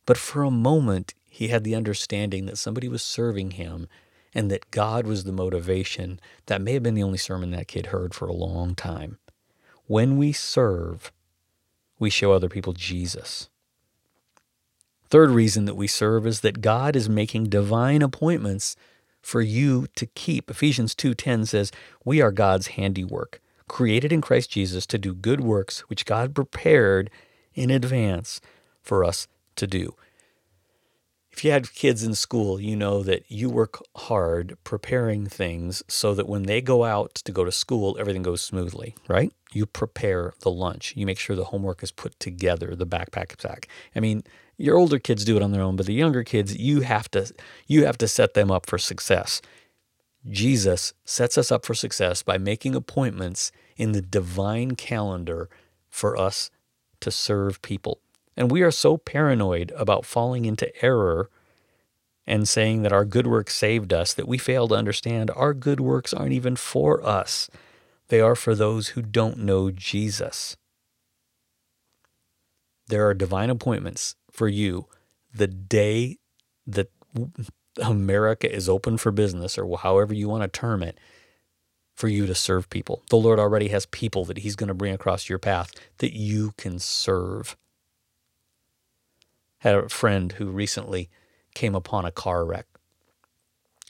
But 0.05 0.19
for 0.19 0.43
a 0.43 0.51
moment, 0.51 1.15
he 1.25 1.49
had 1.49 1.65
the 1.65 1.75
understanding 1.75 2.45
that 2.45 2.59
somebody 2.59 2.89
was 2.89 3.01
serving 3.01 3.53
him 3.53 3.89
and 4.35 4.51
that 4.51 4.71
God 4.71 5.07
was 5.07 5.25
the 5.25 5.33
motivation. 5.33 6.21
That 6.45 6.61
may 6.61 6.75
have 6.75 6.83
been 6.83 6.93
the 6.93 7.03
only 7.03 7.17
sermon 7.17 7.51
that 7.53 7.67
kid 7.67 7.87
heard 7.87 8.13
for 8.13 8.29
a 8.29 8.35
long 8.35 8.75
time. 8.75 9.17
When 9.87 10.17
we 10.17 10.33
serve, 10.33 11.13
we 11.99 12.11
show 12.11 12.33
other 12.33 12.49
people 12.49 12.73
Jesus. 12.73 13.49
Third 15.09 15.31
reason 15.31 15.67
that 15.67 15.77
we 15.77 15.87
serve 15.87 16.27
is 16.27 16.41
that 16.41 16.61
God 16.61 16.97
is 16.97 17.09
making 17.09 17.45
divine 17.45 18.03
appointments 18.03 18.75
for 19.23 19.41
you 19.41 19.87
to 19.95 20.07
keep. 20.07 20.51
Ephesians 20.51 20.95
2:10 20.95 21.47
says, 21.47 21.71
"We 22.05 22.21
are 22.21 22.33
God's 22.33 22.69
handiwork, 22.69 23.41
created 23.69 24.13
in 24.13 24.21
Christ 24.21 24.51
Jesus 24.51 24.87
to 24.87 24.99
do 24.99 25.15
good 25.15 25.41
works 25.41 25.81
which 25.89 26.05
God 26.05 26.35
prepared 26.35 27.11
in 27.55 27.71
advance 27.71 28.41
for 28.83 29.05
us 29.05 29.27
to 29.57 29.67
do. 29.67 29.95
If 31.37 31.45
you 31.45 31.51
had 31.51 31.75
kids 31.75 32.03
in 32.03 32.15
school, 32.15 32.59
you 32.59 32.77
know 32.77 33.03
that 33.03 33.31
you 33.31 33.51
work 33.51 33.83
hard 33.95 34.57
preparing 34.65 35.27
things 35.27 35.83
so 35.87 36.15
that 36.15 36.27
when 36.27 36.45
they 36.45 36.63
go 36.63 36.85
out 36.85 37.15
to 37.17 37.31
go 37.31 37.45
to 37.45 37.53
school, 37.53 37.95
everything 38.01 38.23
goes 38.23 38.41
smoothly, 38.41 38.95
right? 39.07 39.31
You 39.53 39.67
prepare 39.67 40.33
the 40.41 40.51
lunch. 40.51 40.95
You 40.97 41.05
make 41.05 41.19
sure 41.19 41.37
the 41.37 41.45
homework 41.45 41.83
is 41.83 41.91
put 41.91 42.19
together, 42.19 42.75
the 42.75 42.87
backpack 42.87 43.37
pack. 43.37 43.69
I 43.95 44.01
mean, 44.01 44.23
your 44.57 44.79
older 44.79 44.99
kids 44.99 45.27
do 45.27 45.37
it 45.37 45.43
on 45.43 45.53
their 45.53 45.61
own, 45.61 45.77
but 45.77 45.85
the 45.85 45.93
younger 45.93 46.25
kids, 46.25 46.57
you 46.57 46.81
have 46.81 47.11
to 47.11 47.31
you 47.67 47.85
have 47.85 47.99
to 47.99 48.09
set 48.09 48.33
them 48.33 48.51
up 48.51 48.65
for 48.65 48.79
success. 48.79 49.43
Jesus 50.27 50.95
sets 51.05 51.37
us 51.37 51.53
up 51.53 51.67
for 51.67 51.75
success 51.75 52.23
by 52.23 52.39
making 52.39 52.75
appointments 52.75 53.53
in 53.77 53.93
the 53.93 54.01
divine 54.01 54.75
calendar 54.75 55.51
for 55.91 56.17
us 56.17 56.51
to 57.01 57.11
serve 57.11 57.61
people. 57.61 58.01
And 58.37 58.51
we 58.51 58.63
are 58.63 58.71
so 58.71 58.97
paranoid 58.97 59.73
about 59.77 60.05
falling 60.05 60.45
into 60.45 60.71
error 60.85 61.31
and 62.27 62.49
saying 62.49 62.83
that 62.83 62.93
our 62.93 63.05
good 63.05 63.27
works 63.27 63.55
saved 63.55 63.93
us 63.93 64.13
that 64.15 64.29
we 64.29 64.37
fail 64.37 64.69
to 64.69 64.75
understand 64.75 65.31
our 65.35 65.55
good 65.55 65.81
works 65.81 66.13
aren't 66.13 66.33
even 66.33 66.57
for 66.57 67.05
us. 67.07 67.49
They 68.09 68.21
are 68.21 68.35
for 68.35 68.55
those 68.55 68.89
who 68.89 69.03
don't 69.03 69.39
know 69.39 69.71
Jesus. 69.71 70.57
There 72.89 73.07
are 73.07 73.15
divine 73.15 73.51
appointments 73.51 74.17
for 74.31 74.49
you 74.49 74.87
the 75.33 75.47
day 75.47 76.19
that 76.67 76.91
America 77.83 78.53
is 78.53 78.69
open 78.69 78.97
for 78.97 79.11
business, 79.11 79.59
or 79.59 79.79
however 79.79 80.15
you 80.15 80.29
want 80.29 80.43
to 80.43 80.49
term 80.49 80.83
it, 80.83 80.99
for 81.95 82.09
you 82.09 82.27
to 82.27 82.35
serve 82.35 82.71
people. 82.71 83.03
The 83.11 83.17
Lord 83.17 83.39
already 83.39 83.69
has 83.69 83.87
people 83.87 84.25
that 84.27 84.39
He's 84.39 84.57
going 84.57 84.69
to 84.69 84.75
bring 84.75 84.95
across 84.95 85.29
your 85.29 85.39
path 85.39 85.73
that 85.99 86.17
you 86.17 86.53
can 86.57 86.79
serve 86.79 87.57
had 89.67 89.75
a 89.75 89.89
friend 89.89 90.33
who 90.33 90.47
recently 90.47 91.11
came 91.55 91.75
upon 91.75 92.05
a 92.05 92.13
car 92.13 92.45
wreck. 92.45 92.67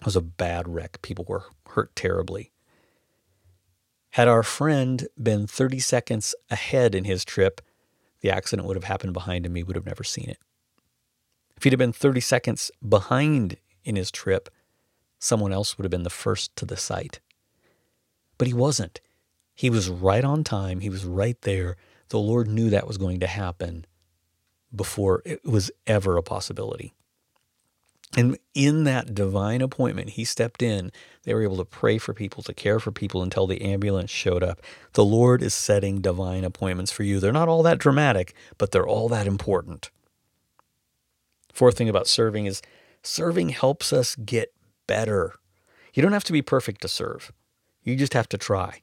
It 0.01 0.07
was 0.07 0.17
a 0.17 0.23
bad 0.23 0.69
wreck. 0.69 1.03
People 1.03 1.27
were 1.29 1.45
hurt 1.69 1.95
terribly. 1.95 2.53
Had 4.11 4.29
our 4.29 4.43
friend 4.43 5.07
been 5.23 5.47
30 5.47 5.79
seconds 5.81 6.35
ahead 6.51 6.95
in 6.95 7.05
his 7.05 7.25
trip, 7.25 7.61
the 8.21 8.31
accident 8.31 8.67
would 8.67 8.77
have 8.77 8.85
happened 8.85 9.13
behind 9.13 9.45
him. 9.45 9.55
He 9.55 9.63
would 9.63 9.77
have 9.77 9.85
never 9.85 10.03
seen 10.03 10.31
it. 10.31 10.39
If 11.57 11.65
he'd 11.65 11.73
have 11.75 11.79
been 11.79 11.93
30 11.93 12.21
seconds 12.21 12.71
behind 12.87 13.59
in 13.85 13.97
his 13.97 14.11
trip, 14.11 14.49
someone 15.19 15.53
else 15.53 15.77
would 15.77 15.85
have 15.85 15.91
been 15.91 16.03
the 16.03 16.11
first 16.11 16.57
to 16.57 16.65
the 16.65 16.77
site. 16.77 17.21
But 18.39 18.49
he 18.49 18.55
wasn't. 18.55 19.01
He 19.55 19.69
was 19.69 19.91
right 19.91 20.25
on 20.25 20.43
time. 20.45 20.81
He 20.81 20.91
was 20.91 21.05
right 21.05 21.41
there. 21.43 21.77
The 22.09 22.19
Lord 22.19 22.49
knew 22.49 22.71
that 22.71 22.87
was 22.87 22.97
going 22.97 23.21
to 23.21 23.27
happen 23.27 23.85
before 24.77 25.23
it 25.25 25.45
was 25.45 25.71
ever 25.87 26.17
a 26.17 26.23
possibility. 26.23 26.93
And 28.17 28.39
in 28.55 28.85
that 28.85 29.15
divine 29.15 29.61
appointment, 29.61 30.11
he 30.11 30.25
stepped 30.25 30.63
in. 30.63 30.93
They 31.25 31.35
were 31.35 31.43
able 31.43 31.57
to 31.57 31.65
pray 31.65 31.99
for 31.99 32.15
people, 32.15 32.43
to 32.45 32.55
care 32.55 32.79
for 32.79 32.93
people 32.93 33.23
until 33.23 33.47
the 33.47 33.61
ambulance 33.63 34.11
showed 34.11 34.43
up. 34.43 34.63
The 34.93 35.05
Lord 35.05 35.43
is 35.43 35.55
setting 35.55 36.01
divine 36.01 36.45
appointments 36.45 36.93
for 36.93 37.03
you. 37.03 37.19
They're 37.19 37.33
not 37.33 37.49
all 37.49 37.63
that 37.65 37.79
dramatic, 37.79 38.35
but 38.59 38.71
they're 38.71 38.87
all 38.87 39.09
that 39.09 39.27
important. 39.27 39.91
Fourth 41.53 41.77
thing 41.77 41.89
about 41.89 42.07
serving 42.07 42.47
is 42.47 42.63
serving 43.03 43.51
helps 43.51 43.93
us 43.93 44.15
get 44.17 44.53
better. 44.87 45.35
You 45.93 46.03
don't 46.03 46.13
have 46.13 46.25
to 46.25 46.33
be 46.33 46.43
perfect 46.43 46.83
to 46.83 46.89
serve, 46.89 47.33
you 47.83 47.97
just 47.97 48.15
have 48.15 48.29
to 48.31 48.39
try. 48.39 48.83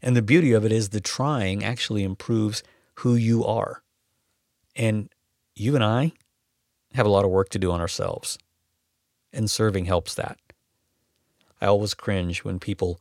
And 0.00 0.16
the 0.16 0.22
beauty 0.22 0.52
of 0.52 0.64
it 0.64 0.72
is 0.72 0.88
the 0.88 1.00
trying 1.00 1.62
actually 1.62 2.02
improves 2.02 2.62
who 2.96 3.14
you 3.14 3.44
are. 3.44 3.81
And 4.74 5.08
you 5.54 5.74
and 5.74 5.84
I 5.84 6.12
have 6.94 7.06
a 7.06 7.10
lot 7.10 7.24
of 7.24 7.30
work 7.30 7.48
to 7.50 7.58
do 7.58 7.70
on 7.70 7.80
ourselves. 7.80 8.38
And 9.32 9.50
serving 9.50 9.86
helps 9.86 10.14
that. 10.14 10.38
I 11.60 11.66
always 11.66 11.94
cringe 11.94 12.44
when 12.44 12.58
people 12.58 13.00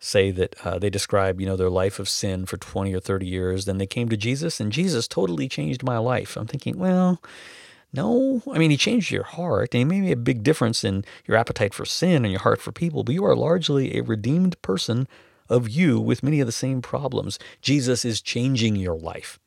say 0.00 0.30
that 0.30 0.54
uh, 0.64 0.78
they 0.78 0.90
describe, 0.90 1.40
you 1.40 1.46
know, 1.46 1.56
their 1.56 1.70
life 1.70 1.98
of 1.98 2.08
sin 2.08 2.46
for 2.46 2.56
20 2.56 2.94
or 2.94 3.00
30 3.00 3.26
years, 3.26 3.66
then 3.66 3.78
they 3.78 3.86
came 3.86 4.08
to 4.08 4.16
Jesus 4.16 4.58
and 4.58 4.72
Jesus 4.72 5.06
totally 5.06 5.48
changed 5.48 5.82
my 5.82 5.98
life. 5.98 6.36
I'm 6.36 6.46
thinking, 6.46 6.78
well, 6.78 7.22
no. 7.92 8.42
I 8.50 8.58
mean, 8.58 8.70
he 8.70 8.76
changed 8.76 9.10
your 9.10 9.24
heart 9.24 9.74
and 9.74 9.92
he 9.92 10.00
made 10.00 10.12
a 10.12 10.16
big 10.16 10.42
difference 10.42 10.84
in 10.84 11.04
your 11.26 11.36
appetite 11.36 11.74
for 11.74 11.84
sin 11.84 12.24
and 12.24 12.32
your 12.32 12.40
heart 12.40 12.60
for 12.60 12.72
people, 12.72 13.04
but 13.04 13.14
you 13.14 13.24
are 13.24 13.36
largely 13.36 13.96
a 13.96 14.02
redeemed 14.02 14.60
person 14.62 15.06
of 15.48 15.68
you 15.68 16.00
with 16.00 16.22
many 16.22 16.40
of 16.40 16.46
the 16.46 16.52
same 16.52 16.80
problems. 16.80 17.38
Jesus 17.60 18.04
is 18.04 18.22
changing 18.22 18.76
your 18.76 18.96
life. 18.96 19.38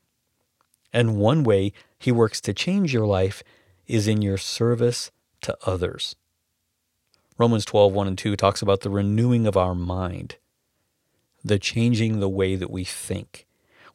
And 0.93 1.17
one 1.17 1.43
way 1.43 1.73
he 1.97 2.12
works 2.12 2.39
to 2.41 2.53
change 2.53 2.93
your 2.93 3.08
life 3.08 3.43
is 3.88 4.08
in 4.08 4.21
your 4.21 4.38
service 4.38 5.12
to 5.41 5.58
others. 5.65 6.15
Romans 7.38 7.65
12, 7.65 7.93
1 7.93 8.08
and 8.08 8.17
2 8.17 8.36
talks 8.36 8.62
about 8.62 8.82
the 8.82 8.89
renewing 8.89 9.47
of 9.47 9.58
our 9.58 9.73
mind, 9.73 10.38
the 11.43 11.58
changing 11.58 12.19
the 12.19 12.29
way 12.29 12.56
that 12.56 12.69
we 12.69 12.84
think. 12.84 13.47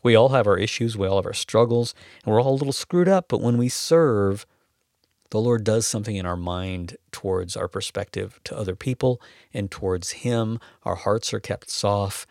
We 0.03 0.15
all 0.15 0.31
have 0.31 0.47
our 0.47 0.59
issues, 0.59 0.97
we 0.97 1.07
all 1.07 1.17
have 1.17 1.27
our 1.27 1.33
struggles, 1.33 1.95
and 2.25 2.33
we're 2.33 2.43
all 2.43 2.53
a 2.53 2.57
little 2.57 2.73
screwed 2.73 3.09
up, 3.09 3.27
but 3.29 3.41
when 3.41 3.59
we 3.59 3.69
serve, 3.69 4.45
the 5.31 5.41
Lord 5.41 5.63
does 5.65 5.87
something 5.87 6.17
in 6.17 6.27
our 6.27 6.37
mind 6.37 6.97
towards 7.13 7.57
our 7.57 7.69
perspective 7.69 8.41
to 8.45 8.57
other 8.57 8.75
people 8.75 9.21
and 9.53 9.71
towards 9.71 10.11
Him. 10.11 10.59
Our 10.85 10.95
hearts 10.95 11.35
are 11.35 11.41
kept 11.41 11.71
soft, 11.71 12.27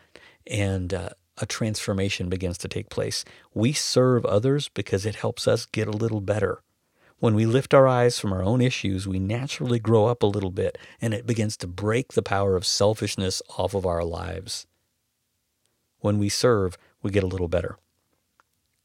and 0.46 0.92
uh, 0.92 1.10
a 1.40 1.46
transformation 1.46 2.28
begins 2.28 2.58
to 2.58 2.68
take 2.68 2.88
place. 2.88 3.24
We 3.54 3.72
serve 3.72 4.24
others 4.24 4.68
because 4.68 5.06
it 5.06 5.16
helps 5.16 5.48
us 5.48 5.66
get 5.66 5.88
a 5.88 5.92
little 5.92 6.20
better. 6.20 6.62
When 7.20 7.34
we 7.34 7.46
lift 7.46 7.74
our 7.74 7.88
eyes 7.88 8.18
from 8.18 8.32
our 8.32 8.42
own 8.42 8.60
issues, 8.60 9.08
we 9.08 9.18
naturally 9.18 9.80
grow 9.80 10.06
up 10.06 10.22
a 10.22 10.26
little 10.26 10.50
bit 10.50 10.78
and 11.00 11.12
it 11.12 11.26
begins 11.26 11.56
to 11.58 11.66
break 11.66 12.12
the 12.12 12.22
power 12.22 12.54
of 12.54 12.64
selfishness 12.64 13.42
off 13.56 13.74
of 13.74 13.84
our 13.84 14.04
lives. 14.04 14.66
When 15.98 16.18
we 16.18 16.28
serve, 16.28 16.78
we 17.02 17.10
get 17.10 17.24
a 17.24 17.28
little 17.28 17.48
better. 17.48 17.76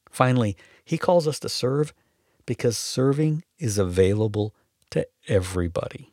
Finally, 0.09 0.57
he 0.83 0.97
calls 0.97 1.27
us 1.27 1.39
to 1.39 1.49
serve 1.49 1.93
because 2.45 2.77
serving 2.77 3.43
is 3.59 3.77
available 3.77 4.55
to 4.89 5.07
everybody. 5.27 6.11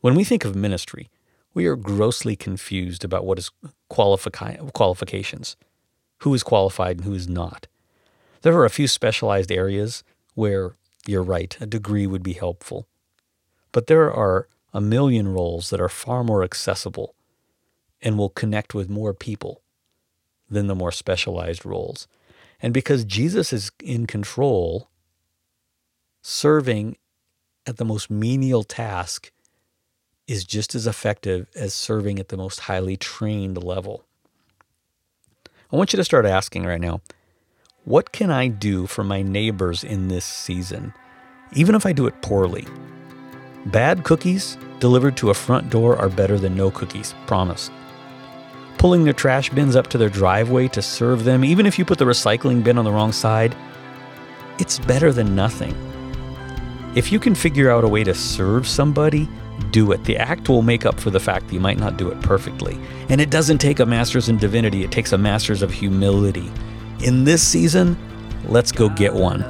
When 0.00 0.14
we 0.14 0.24
think 0.24 0.44
of 0.44 0.54
ministry, 0.54 1.10
we 1.56 1.64
are 1.64 1.74
grossly 1.74 2.36
confused 2.36 3.02
about 3.02 3.24
what 3.24 3.38
is 3.38 3.50
qualifi- 3.90 4.72
qualifications, 4.74 5.56
who 6.18 6.34
is 6.34 6.42
qualified 6.42 6.98
and 6.98 7.06
who 7.06 7.14
is 7.14 7.30
not. 7.30 7.66
There 8.42 8.54
are 8.58 8.66
a 8.66 8.70
few 8.70 8.86
specialized 8.86 9.50
areas 9.50 10.04
where 10.34 10.76
you're 11.06 11.22
right, 11.22 11.56
a 11.58 11.64
degree 11.64 12.06
would 12.06 12.22
be 12.22 12.34
helpful. 12.34 12.86
But 13.72 13.86
there 13.86 14.12
are 14.12 14.48
a 14.74 14.82
million 14.82 15.28
roles 15.28 15.70
that 15.70 15.80
are 15.80 15.88
far 15.88 16.22
more 16.22 16.44
accessible 16.44 17.14
and 18.02 18.18
will 18.18 18.28
connect 18.28 18.74
with 18.74 18.90
more 18.90 19.14
people 19.14 19.62
than 20.50 20.66
the 20.66 20.74
more 20.74 20.92
specialized 20.92 21.64
roles. 21.64 22.06
And 22.60 22.74
because 22.74 23.06
Jesus 23.06 23.54
is 23.54 23.72
in 23.82 24.06
control, 24.06 24.90
serving 26.20 26.98
at 27.66 27.78
the 27.78 27.84
most 27.86 28.10
menial 28.10 28.62
task 28.62 29.32
is 30.26 30.44
just 30.44 30.74
as 30.74 30.86
effective 30.86 31.48
as 31.54 31.72
serving 31.72 32.18
at 32.18 32.28
the 32.28 32.36
most 32.36 32.60
highly 32.60 32.96
trained 32.96 33.62
level. 33.62 34.04
I 35.72 35.76
want 35.76 35.92
you 35.92 35.96
to 35.96 36.04
start 36.04 36.26
asking 36.26 36.64
right 36.64 36.80
now 36.80 37.00
what 37.84 38.10
can 38.10 38.30
I 38.30 38.48
do 38.48 38.86
for 38.88 39.04
my 39.04 39.22
neighbors 39.22 39.84
in 39.84 40.08
this 40.08 40.24
season, 40.24 40.92
even 41.52 41.76
if 41.76 41.86
I 41.86 41.92
do 41.92 42.06
it 42.08 42.20
poorly? 42.20 42.66
Bad 43.66 44.02
cookies 44.02 44.58
delivered 44.80 45.16
to 45.18 45.30
a 45.30 45.34
front 45.34 45.70
door 45.70 45.96
are 45.96 46.08
better 46.08 46.38
than 46.38 46.56
no 46.56 46.70
cookies, 46.70 47.14
promise. 47.26 47.70
Pulling 48.78 49.04
their 49.04 49.12
trash 49.12 49.50
bins 49.50 49.76
up 49.76 49.86
to 49.88 49.98
their 49.98 50.08
driveway 50.08 50.68
to 50.68 50.82
serve 50.82 51.24
them, 51.24 51.44
even 51.44 51.64
if 51.64 51.78
you 51.78 51.84
put 51.84 51.98
the 51.98 52.04
recycling 52.04 52.62
bin 52.62 52.76
on 52.76 52.84
the 52.84 52.92
wrong 52.92 53.12
side, 53.12 53.56
it's 54.58 54.78
better 54.80 55.12
than 55.12 55.34
nothing. 55.34 55.74
If 56.96 57.12
you 57.12 57.20
can 57.20 57.34
figure 57.34 57.70
out 57.70 57.84
a 57.84 57.88
way 57.88 58.04
to 58.04 58.14
serve 58.14 58.66
somebody, 58.66 59.28
do 59.70 59.92
it. 59.92 60.02
The 60.04 60.16
act 60.16 60.48
will 60.48 60.62
make 60.62 60.86
up 60.86 60.98
for 60.98 61.10
the 61.10 61.20
fact 61.20 61.46
that 61.46 61.52
you 61.52 61.60
might 61.60 61.78
not 61.78 61.98
do 61.98 62.08
it 62.10 62.18
perfectly. 62.22 62.78
And 63.10 63.20
it 63.20 63.28
doesn't 63.28 63.58
take 63.58 63.80
a 63.80 63.84
master's 63.84 64.30
in 64.30 64.38
divinity, 64.38 64.82
it 64.82 64.92
takes 64.92 65.12
a 65.12 65.18
master's 65.18 65.60
of 65.60 65.70
humility. 65.70 66.50
In 67.04 67.24
this 67.24 67.46
season, 67.46 67.98
let's 68.46 68.72
go 68.72 68.88
get 68.88 69.12
one. 69.12 69.40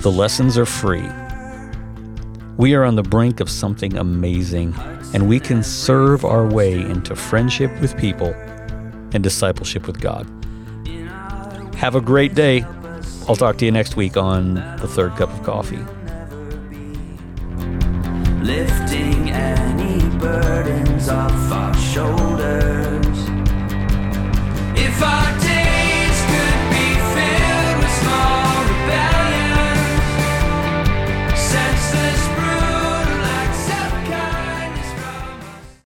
The 0.00 0.12
lessons 0.14 0.58
are 0.58 0.66
free. 0.66 1.08
We 2.58 2.74
are 2.74 2.84
on 2.84 2.96
the 2.96 3.02
brink 3.02 3.40
of 3.40 3.48
something 3.48 3.96
amazing, 3.96 4.74
and 5.14 5.26
we 5.26 5.40
can 5.40 5.62
serve 5.62 6.26
our 6.26 6.46
way 6.46 6.74
into 6.74 7.16
friendship 7.16 7.70
with 7.80 7.96
people 7.96 8.34
and 9.14 9.22
discipleship 9.22 9.86
with 9.86 10.02
God. 10.02 10.28
Have 11.76 11.94
a 11.94 12.02
great 12.02 12.34
day. 12.34 12.62
I'll 13.26 13.36
talk 13.36 13.56
to 13.56 13.64
you 13.64 13.72
next 13.72 13.96
week 13.96 14.18
on 14.18 14.56
the 14.56 14.86
third 14.86 15.16
cup 15.16 15.30
of 15.30 15.42
coffee. 15.42 15.82
Lifting 18.44 19.30
any 19.30 20.06
burdens 20.18 21.08
off 21.08 21.50
our 21.50 21.74
shoulders. 21.78 23.18
If 24.76 25.02
I 25.02 25.43